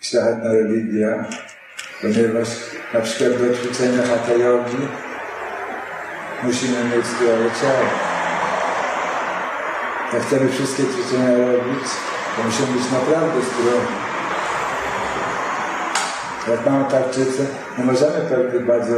[0.00, 1.28] Szlachetna religia,
[2.02, 2.48] ponieważ
[2.94, 4.32] na przykład do ćwiczenia hatha
[6.42, 7.88] musimy mieć zdrowe ciało.
[10.12, 11.88] Jak chcemy wszystkie ćwiczenia robić,
[12.38, 13.94] to być naprawdę zdrowi.
[16.50, 17.42] Jak mamy tarczycę,
[17.78, 18.94] nie możemy pewnych bardzo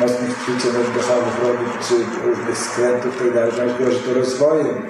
[0.00, 1.94] mocnych ćwiczeń oddechowych robić, czy
[2.28, 3.46] różnych skrętów itd.
[3.46, 4.86] Tak dalej, grozi to rozwojem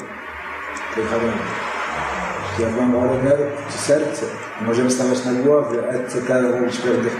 [0.94, 1.42] tej choroby.
[2.58, 3.32] Jak mamy chorobę
[3.72, 4.26] czy serce,
[4.60, 7.16] możemy stawać na głowie, etc., robić pewnych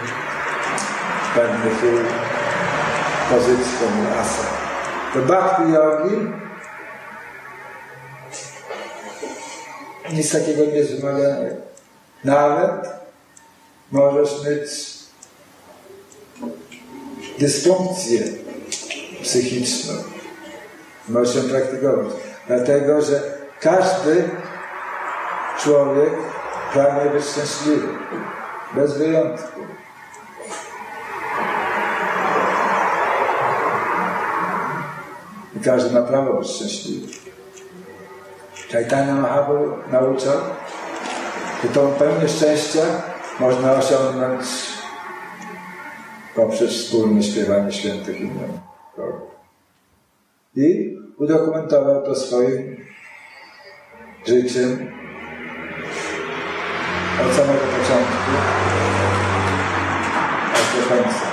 [1.34, 1.78] pewnych
[3.30, 4.44] pozycji como asa.
[5.14, 6.16] To bhakti yogi
[10.12, 11.36] nic takiego nie wymaga.
[12.24, 12.88] Nawet
[13.92, 14.70] możesz mieć
[17.38, 18.22] dysfunkcję
[19.22, 19.92] psychiczną.
[21.08, 22.12] Możesz ją praktykować.
[22.46, 23.22] Dlatego, że
[23.60, 24.28] każdy
[25.58, 26.12] człowiek
[26.72, 27.88] pragnie być szczęśliwy.
[28.74, 29.60] Bez wyjątku.
[35.64, 37.31] każdy ma prawo być szczęśliwy.
[38.72, 40.38] Chaitanya Mahaprabhu nauczał,
[41.62, 42.80] że tą pełnię szczęścia
[43.40, 44.44] można osiągnąć
[46.34, 48.58] poprzez wspólne śpiewanie świętych imion
[50.56, 52.76] I udokumentował to swoim
[54.26, 54.92] życiem
[57.26, 58.32] od samego początku
[60.54, 61.32] aż do końca.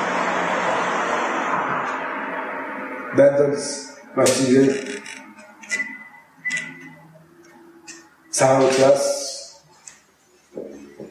[3.16, 4.68] będąc właściwie
[8.40, 9.02] cały czas,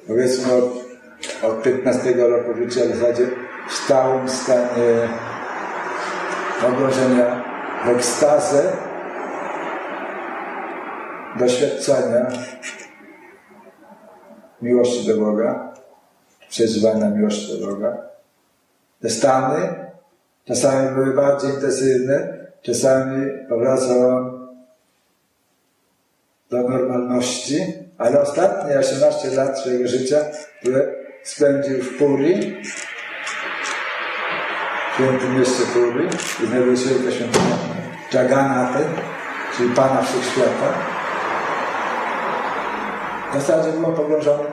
[0.07, 0.65] powiedzmy od,
[1.43, 3.27] od 15 roku życia w zasadzie
[3.69, 5.09] w stałym stanie
[6.63, 7.45] pogrążenia
[7.85, 8.73] w ekstazę,
[11.39, 12.27] doświadczenia
[14.63, 15.75] miłości do Boga,
[16.49, 17.97] przeżywania miłości do Boga.
[19.01, 19.75] Te stany
[20.45, 24.38] czasami były bardziej intensywne, czasami powracał
[26.51, 27.59] do normalności,
[27.99, 30.17] ale ostatnie 18 lat swojego życia,
[31.23, 32.63] spędził w Puri,
[34.93, 36.07] w świętym mieście Puri,
[36.45, 37.57] i znajduje się świątynia
[38.13, 38.85] Jagannathy,
[39.57, 40.73] czyli Pana Wszechświata.
[43.33, 44.45] W zasadzie był pogrążony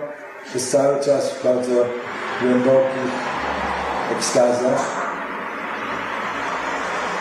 [0.45, 1.85] przez cały czas w bardzo
[2.41, 3.11] głębokich
[4.17, 5.05] ekstazach,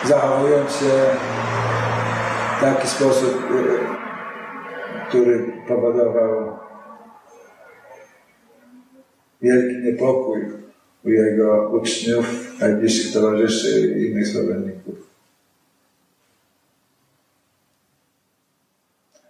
[0.03, 0.91] zachowując się
[2.57, 3.47] w taki sposób,
[5.15, 6.57] który powodował
[9.41, 10.41] wielki niepokój
[11.05, 14.95] u jego uczniów, najbliższych towarzyszy i innych zwolenników.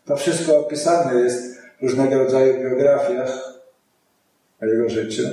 [0.05, 3.29] To wszystko opisane jest w różnego rodzaju biografiach
[4.61, 5.23] o jego życiu.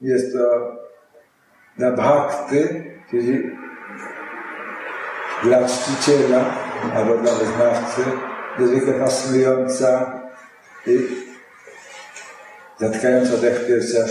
[0.00, 0.76] Jest to
[1.76, 3.56] dla bhakty, czyli
[5.46, 6.44] dla czciciela
[6.94, 8.02] albo dla wyznawcy,
[8.58, 10.12] niezwykle fascynująca
[10.86, 10.98] i
[12.78, 14.08] zatkająca dech w piersiach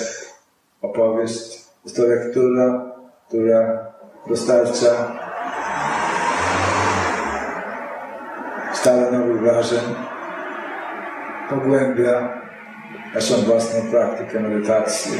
[0.82, 1.66] opowieść.
[1.84, 2.86] Jest to lektura,
[3.28, 3.92] która
[4.28, 5.20] dostarcza
[8.74, 9.96] stale nowych wrażeń,
[11.50, 12.42] pogłębia
[13.16, 15.12] naszą własną praktykę medytacji.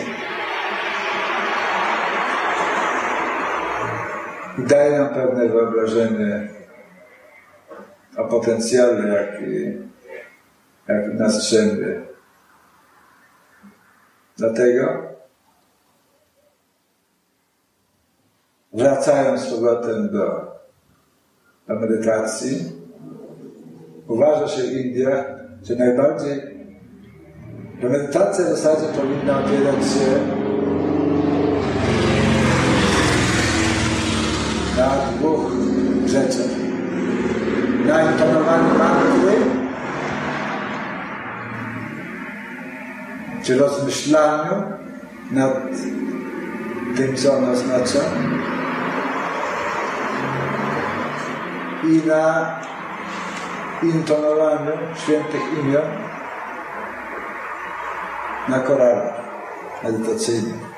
[4.58, 6.50] Daje nam pewne wyobrażenie
[8.18, 9.78] o potencjale, jaki,
[10.88, 12.02] jaki nas drzemie.
[14.38, 15.04] Dlatego
[18.74, 20.52] wracając z powrotem do,
[21.68, 22.72] do medytacji,
[24.08, 25.26] uważa się w Indiach,
[25.64, 26.42] że najbardziej,
[27.82, 30.45] że medytacja w zasadzie powinna opierać się
[38.26, 39.36] Intonowaniu mantry,
[43.44, 44.64] czy rozmyślaniu
[45.32, 45.54] nad
[46.98, 48.00] tym, co ona oznacza?
[51.84, 52.56] I na
[53.84, 55.86] intonowaniu świętych imion?
[58.48, 59.14] Na koralach
[59.84, 60.76] medytacyjnych.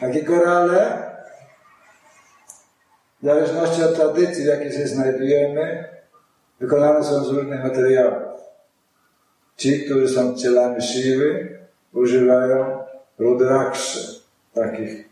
[0.00, 1.09] Takie korale,
[3.22, 5.84] w zależności od tradycji, w jakiej się znajdujemy,
[6.60, 8.40] wykonane są z różnych materiałów.
[9.56, 11.58] Ci, którzy są cielami siły,
[11.92, 12.84] używają
[13.18, 14.20] rudrakszy,
[14.54, 15.08] takich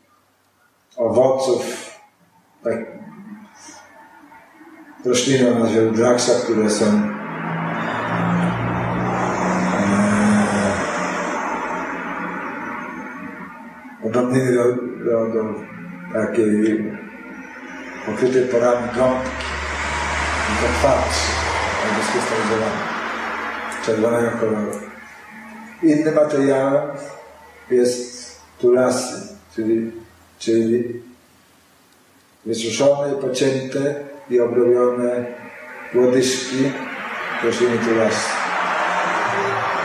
[0.97, 1.91] owoców,
[2.65, 2.87] tak,
[5.05, 6.85] rośliny o nazwie rudraksza, które są
[14.03, 14.65] podobnymi do,
[15.05, 15.55] do, do
[16.13, 17.08] takiej
[18.11, 19.31] pokrytej porami gąbki,
[20.47, 21.19] tylko twarz,
[21.85, 22.83] albo skrystalizowana,
[23.87, 24.81] czerwonego koloru.
[25.83, 26.89] Innym materiałem
[27.71, 29.93] jest tulasy, czyli,
[30.39, 31.03] czyli
[32.47, 33.95] wysuszone, pocięte
[34.31, 35.25] i obrobione
[35.95, 36.73] łodyżki
[37.45, 38.29] rośliny tulasy.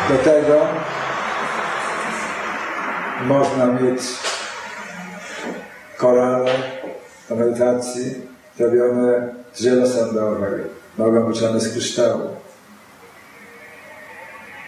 [0.09, 0.67] Do tego
[3.27, 4.01] można mieć
[5.97, 6.82] korale
[7.33, 8.15] do medytacji
[8.57, 10.63] zrobione z drzewa sandałowego.
[10.97, 12.21] Mogą być one z kryształu.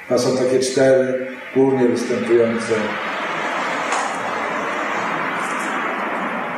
[0.09, 2.73] To są takie cztery głównie występujące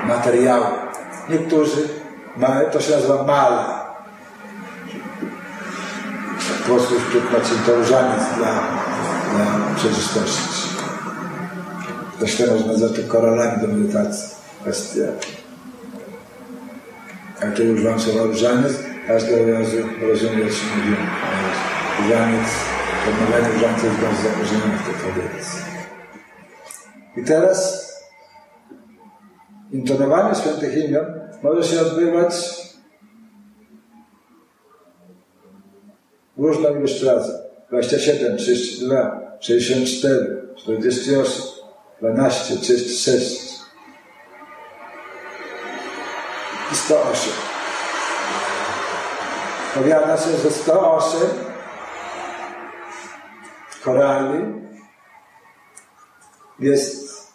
[0.07, 0.65] materiały.
[1.29, 1.89] Niektórzy
[2.37, 3.87] mają, to się nazywa mala.
[6.59, 8.53] Po prostu przykład to różaniec dla,
[9.35, 10.67] dla przejrzystości.
[12.17, 14.37] Ktoś to można nazwać koralami do medytacji.
[14.61, 15.36] Kwestia.
[17.41, 18.73] Jak to używam słowa różaniec,
[19.07, 20.97] każdy razu rozumie, o czym mówimy.
[22.01, 22.47] Różaniec,
[23.09, 25.59] odmawianie różańca jest bardzo zakorzenione w tej tradycji.
[27.17, 27.87] I teraz
[29.71, 31.05] intonowanie świętych imion
[31.43, 32.33] może się odbywać
[36.37, 37.33] różną ilość razy.
[37.69, 41.43] 27, 32, 64, 48,
[42.01, 43.46] 12, 36
[46.87, 47.33] 108.
[49.73, 51.21] Powiada się, że 108
[53.83, 54.43] korali
[56.59, 57.27] jest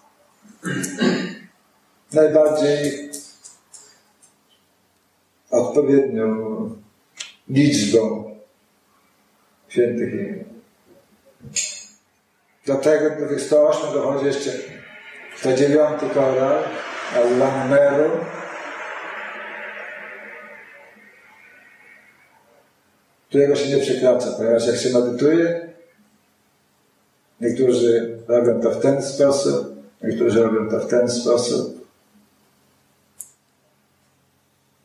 [2.13, 3.11] najbardziej
[5.51, 6.27] odpowiednią
[7.49, 8.35] liczbą
[9.69, 10.45] świętych imion.
[12.67, 14.51] Do tego, do tych 108 dochodzi jeszcze
[15.37, 16.65] 109 koral,
[17.15, 18.11] nazywany
[23.33, 25.69] którego się nie przekracza, ponieważ jak się medytuje,
[27.41, 31.89] niektórzy robią to w ten sposób, niektórzy robią to w ten sposób.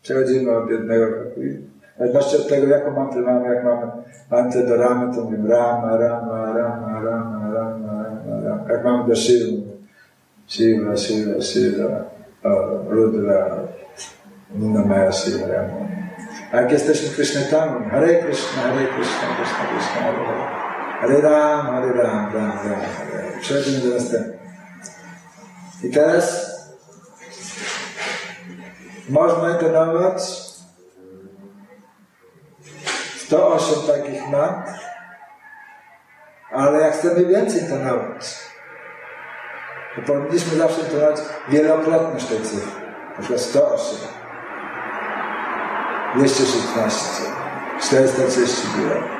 [0.01, 1.05] Przechodzimy od jednego.
[1.95, 3.91] W zależności od tego, jaką mantrę mamy, jak mamy
[4.31, 8.65] mantrę do ramy, to mówimy rama, rama, rama, rama, rama, rama, rama.
[8.69, 9.71] Jak mamy do Shiva,
[10.47, 12.05] Shiva, Shiva, Shiva,
[12.89, 13.57] Rudra,
[14.55, 16.06] Nunamaya Shiva, Rama.
[16.51, 20.67] A jak jesteśmy Krishna tam, Hare Krishna, Hare Krishna, Krishna Krishna, Hare Hare.
[21.01, 23.39] Hare Ram, Hare Ram, Ram, Ram, Hare.
[23.41, 24.37] Przechodzimy do następnego.
[25.83, 26.57] I teraz
[29.09, 30.21] można intonować
[33.17, 34.71] 108 takich mantr,
[36.51, 38.35] ale jak chcemy więcej intonować,
[39.95, 41.17] to powinniśmy zawsze intonować
[41.49, 42.81] wielokrotność tej cyfry.
[43.15, 44.16] Na przykład 108.
[46.15, 47.21] 216,
[47.81, 49.17] 432,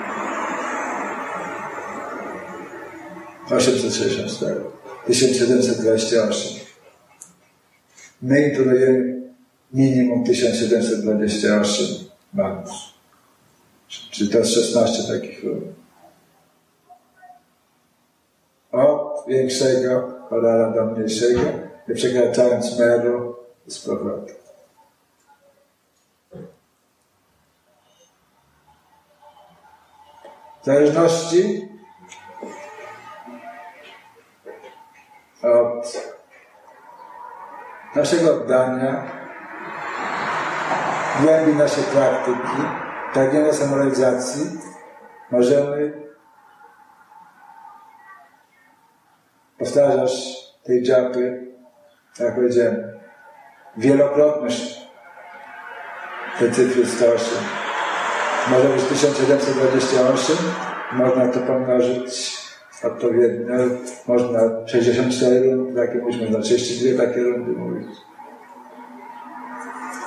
[3.51, 4.61] 864,
[5.07, 6.67] 1728.
[8.21, 9.21] My intonujemy
[9.73, 12.71] minimum 1728 mantr.
[13.87, 15.65] Czyli to jest 16 takich rund.
[18.71, 21.41] Od większego korala do mniejszego,
[21.87, 23.35] nie przekraczając meru
[23.67, 24.35] z powrotem.
[30.56, 31.69] W zależności
[35.43, 36.07] od
[37.95, 39.03] naszego oddania,
[41.21, 42.61] głębi naszej praktyki,
[43.13, 44.41] pragnienia samorealizacji,
[45.31, 46.07] możemy
[49.59, 50.11] powtarzać
[50.63, 51.47] tej dżapy,
[52.19, 52.99] jak powiedziałem,
[53.77, 54.87] wielokrotność
[56.39, 57.66] tej cyfry 108
[58.51, 60.37] być 1728,
[60.91, 62.37] można to pomnożyć
[62.83, 63.55] odpowiednio,
[64.07, 67.87] można 64 rundy takie mówić, można 32 takie rundy mówić.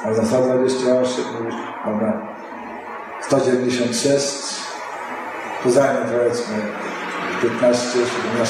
[0.05, 2.37] Można 128 mówić, można
[3.21, 4.61] 196,
[5.65, 6.57] to zajmie powiedzmy
[7.43, 7.77] 15-17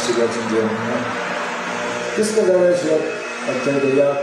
[0.09, 0.97] godzin dziennie.
[2.13, 3.03] Wszystko zależy od,
[3.51, 4.17] od tego, jak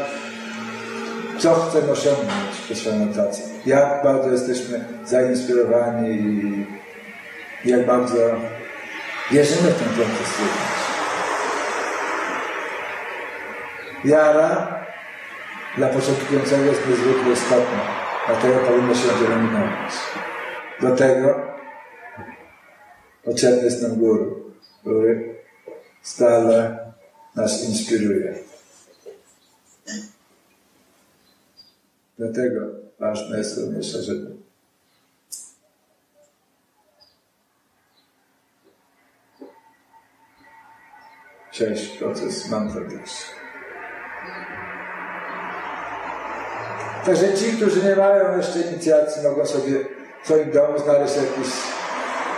[1.38, 3.46] co chcemy osiągnąć przez swoją medytację.
[3.66, 6.10] Jak bardzo jesteśmy zainspirowani
[7.64, 8.18] i jak bardzo
[9.32, 10.34] wierzymy w ten proces
[14.06, 14.86] Wiara
[15.78, 17.82] dla początkującego jest niezwykle istotna,
[18.28, 19.94] dlatego powinno się pielęgnować.
[20.82, 21.36] Do tego
[23.24, 25.36] potrzebny jest nam guru, który
[26.02, 26.78] stale
[27.36, 28.34] nas inspiruje.
[32.18, 32.62] Dlatego
[33.00, 34.36] ważne jest również, żeby
[41.52, 43.26] przejść proces mantradiksy.
[47.06, 49.80] Także ci, którzy nie mają jeszcze inicjacji, mogą sobie
[50.24, 51.54] w swoim domu znaleźć jakieś,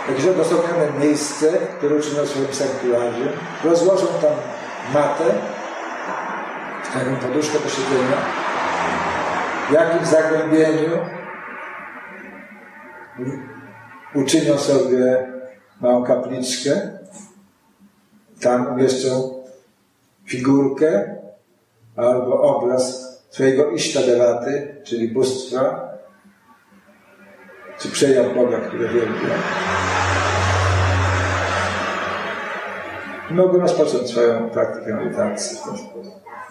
[0.08, 3.28] jakieś odosobnione miejsce, które uczynią swoim sanktuarium,
[3.64, 4.32] rozłożą tam
[4.94, 5.24] matę,
[6.94, 8.39] taką poduszkę do siedzenia,
[9.70, 10.98] w jakim zagłębieniu
[14.14, 15.32] uczynią sobie
[15.80, 16.98] małą kapliczkę,
[18.40, 19.42] tam umieszczą
[20.24, 21.16] figurkę
[21.96, 25.88] albo obraz swojego Isztadewaty, czyli bóstwa,
[27.78, 29.34] czy przejaw Boga, który wielbia.
[33.30, 36.06] I mogą rozpocząć swoją praktykę medytacji w ten sposób.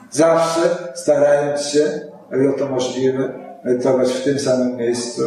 [0.10, 0.62] Zawsze
[0.96, 5.22] starając się o ile to możliwe, medytować w tym samym miejscu.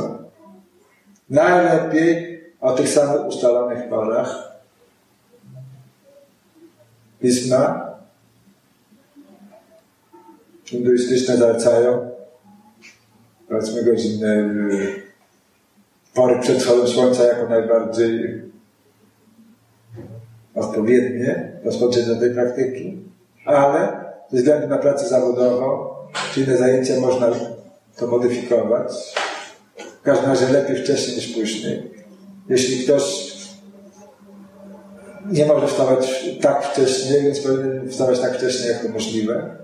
[1.30, 4.53] Najlepiej o tych samych ustalonych porach.
[7.20, 7.92] Pisma
[10.64, 12.11] hinduistyczne zalecają
[13.48, 14.28] powiedzmy godziny
[14.72, 15.03] y,
[16.14, 18.42] pory przed wschodem słońca jako najbardziej
[20.55, 22.98] odpowiednie rozpoczęcie tej praktyki,
[23.44, 25.88] ale ze względu na pracę zawodową,
[26.34, 27.30] czy inne zajęcia można
[27.96, 28.92] to modyfikować.
[30.00, 31.90] W każdym razie lepiej wcześniej niż później.
[32.48, 33.32] Jeśli ktoś
[35.26, 39.56] nie może wstawać tak wcześnie, więc powinien wstawać tak wcześnie, jak to możliwe.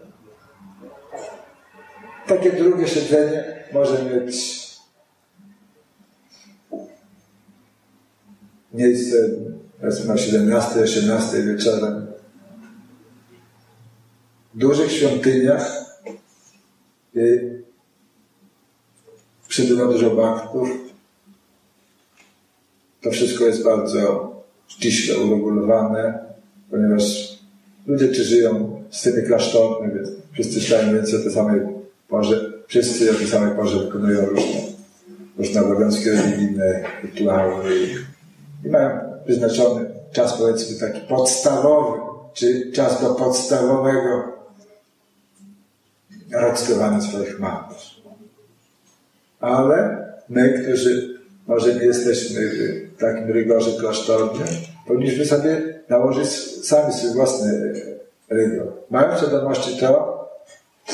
[2.26, 4.59] Takie drugie siedzenie może mieć
[8.72, 9.16] miejsce
[9.80, 12.07] powiedzmy o 17, 18 wieczorem.
[14.55, 15.88] W dużych świątyniach
[19.49, 20.69] przybywa dużo baktów.
[23.03, 24.31] To wszystko jest bardzo
[24.69, 26.19] ściśle uregulowane,
[26.71, 27.39] ponieważ
[27.87, 31.61] ludzie, którzy żyją w stylu klasztornym, więc wszyscy ślają więcej o tej samej
[32.09, 34.61] porze, wszyscy o tej samej porze wykonują różne,
[35.39, 37.64] różne obowiązki religijne, rytuały
[38.64, 42.01] i mają wyznaczony czas, powiedzmy, taki podstawowy,
[42.35, 44.38] czy czas do podstawowego
[46.31, 47.76] recytowania swoich mantra.
[49.41, 54.49] Ale my, którzy może nie jesteśmy w takim rygorze klasztornym,
[54.87, 56.29] powinniśmy sobie nałożyć
[56.66, 57.72] sami swój własny
[58.29, 58.72] rygor.
[58.91, 60.18] Mając świadomości to,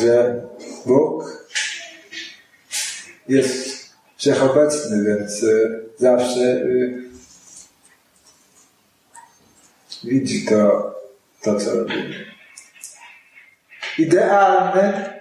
[0.00, 0.42] że
[0.86, 1.46] Bóg
[3.28, 3.84] jest
[4.16, 7.02] wszechobecny, więc y, zawsze y,
[10.04, 10.94] widzi to,
[11.42, 12.24] to co robimy.
[13.98, 15.13] Idealne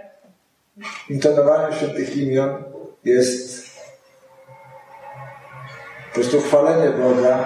[1.10, 2.64] intonowanie świętych imion
[3.04, 3.66] jest
[6.10, 7.46] po prostu chwalenie Boga,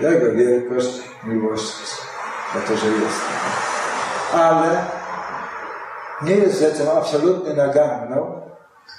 [0.00, 1.72] Jego wielkość, miłość
[2.54, 3.20] za to, że jest.
[4.32, 4.84] Ale
[6.22, 8.40] nie jest rzeczą absolutnie naganną,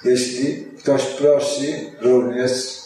[0.04, 2.78] jeśli ktoś prosi również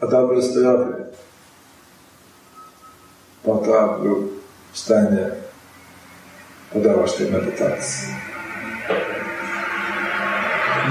[0.00, 0.94] o dobre zdrowie,
[3.44, 4.35] po to, aby
[4.76, 5.30] w stanie
[6.72, 8.08] podawać tej medytacji.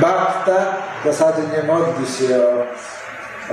[0.01, 2.63] Bhakta w zasadzie nie modli się o,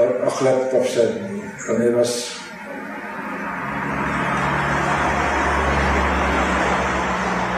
[0.00, 2.08] o, o chleb powszedni, ponieważ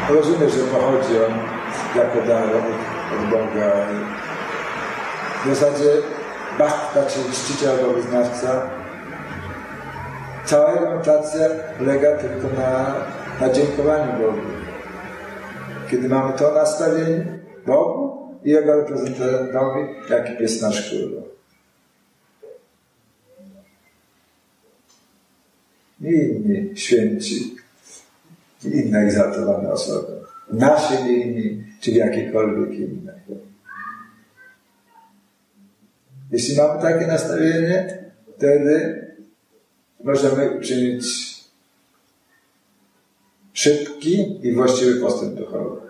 [0.09, 1.39] rozumie, że pochodzi on
[1.97, 2.64] jako dar od,
[3.14, 3.70] od Boga.
[5.45, 5.91] W zasadzie
[6.59, 8.62] Bhakta, czyli czciciel albo wyznawca,
[10.47, 12.95] cała jego medytacja polega tylko na,
[13.40, 14.40] na dziękowaniu Bogu.
[15.90, 19.80] Kiedy mamy to nastawienie Bogu i Jego reprezentantowi,
[20.11, 21.22] jaki jest nasz król.
[26.01, 27.57] I inni święci,
[28.64, 30.12] i inne egzaltowane osoby.
[30.51, 33.14] W naszej linii, czy w jakiejkolwiek innej.
[36.30, 37.99] Jeśli mamy takie nastawienie,
[38.36, 39.03] wtedy
[40.05, 41.34] możemy uczynić
[43.52, 45.80] szybki i właściwy postęp duchowy.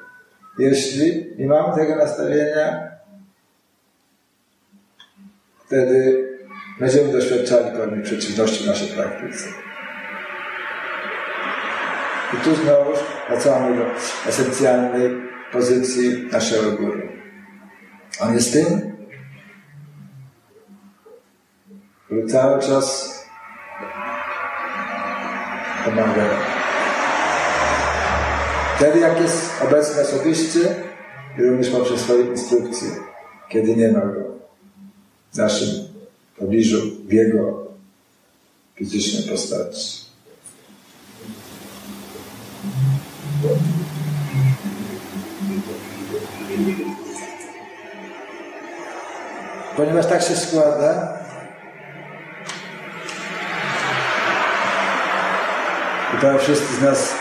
[0.59, 2.91] Jeśli nie mamy tego nastawienia,
[5.67, 6.29] wtedy
[6.81, 9.49] będziemy doświadczali pewnej przeciwności w naszej praktyce.
[12.35, 12.91] I tu znowu
[13.29, 13.85] wracamy do
[14.29, 15.11] esencjalnej
[15.53, 17.09] pozycji naszego guru.
[18.21, 18.95] On jest tym,
[22.07, 23.15] który cały czas
[25.85, 26.31] pomaga.
[28.77, 30.61] Wtedy, jak jest obecny osobiście
[31.39, 32.89] i również poprzez swoje instrukcje,
[33.49, 34.21] kiedy nie ma go
[35.33, 35.69] w naszym
[36.39, 36.79] pobliżu,
[37.09, 37.67] w jego
[38.75, 40.05] fizycznej postaci.
[49.77, 51.24] Ponieważ tak się składa,
[56.25, 57.15] prawie wszyscy z nas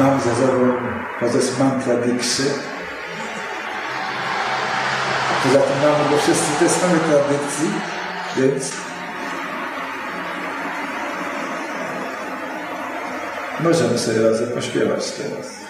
[0.00, 0.72] mamy za sobą
[1.18, 2.42] proces mantra dikszy.
[5.42, 7.70] Poza tym mamy go wszyscy te same tradycji,
[8.36, 8.72] więc
[13.60, 15.61] możemy sobie razem pośpiewać teraz.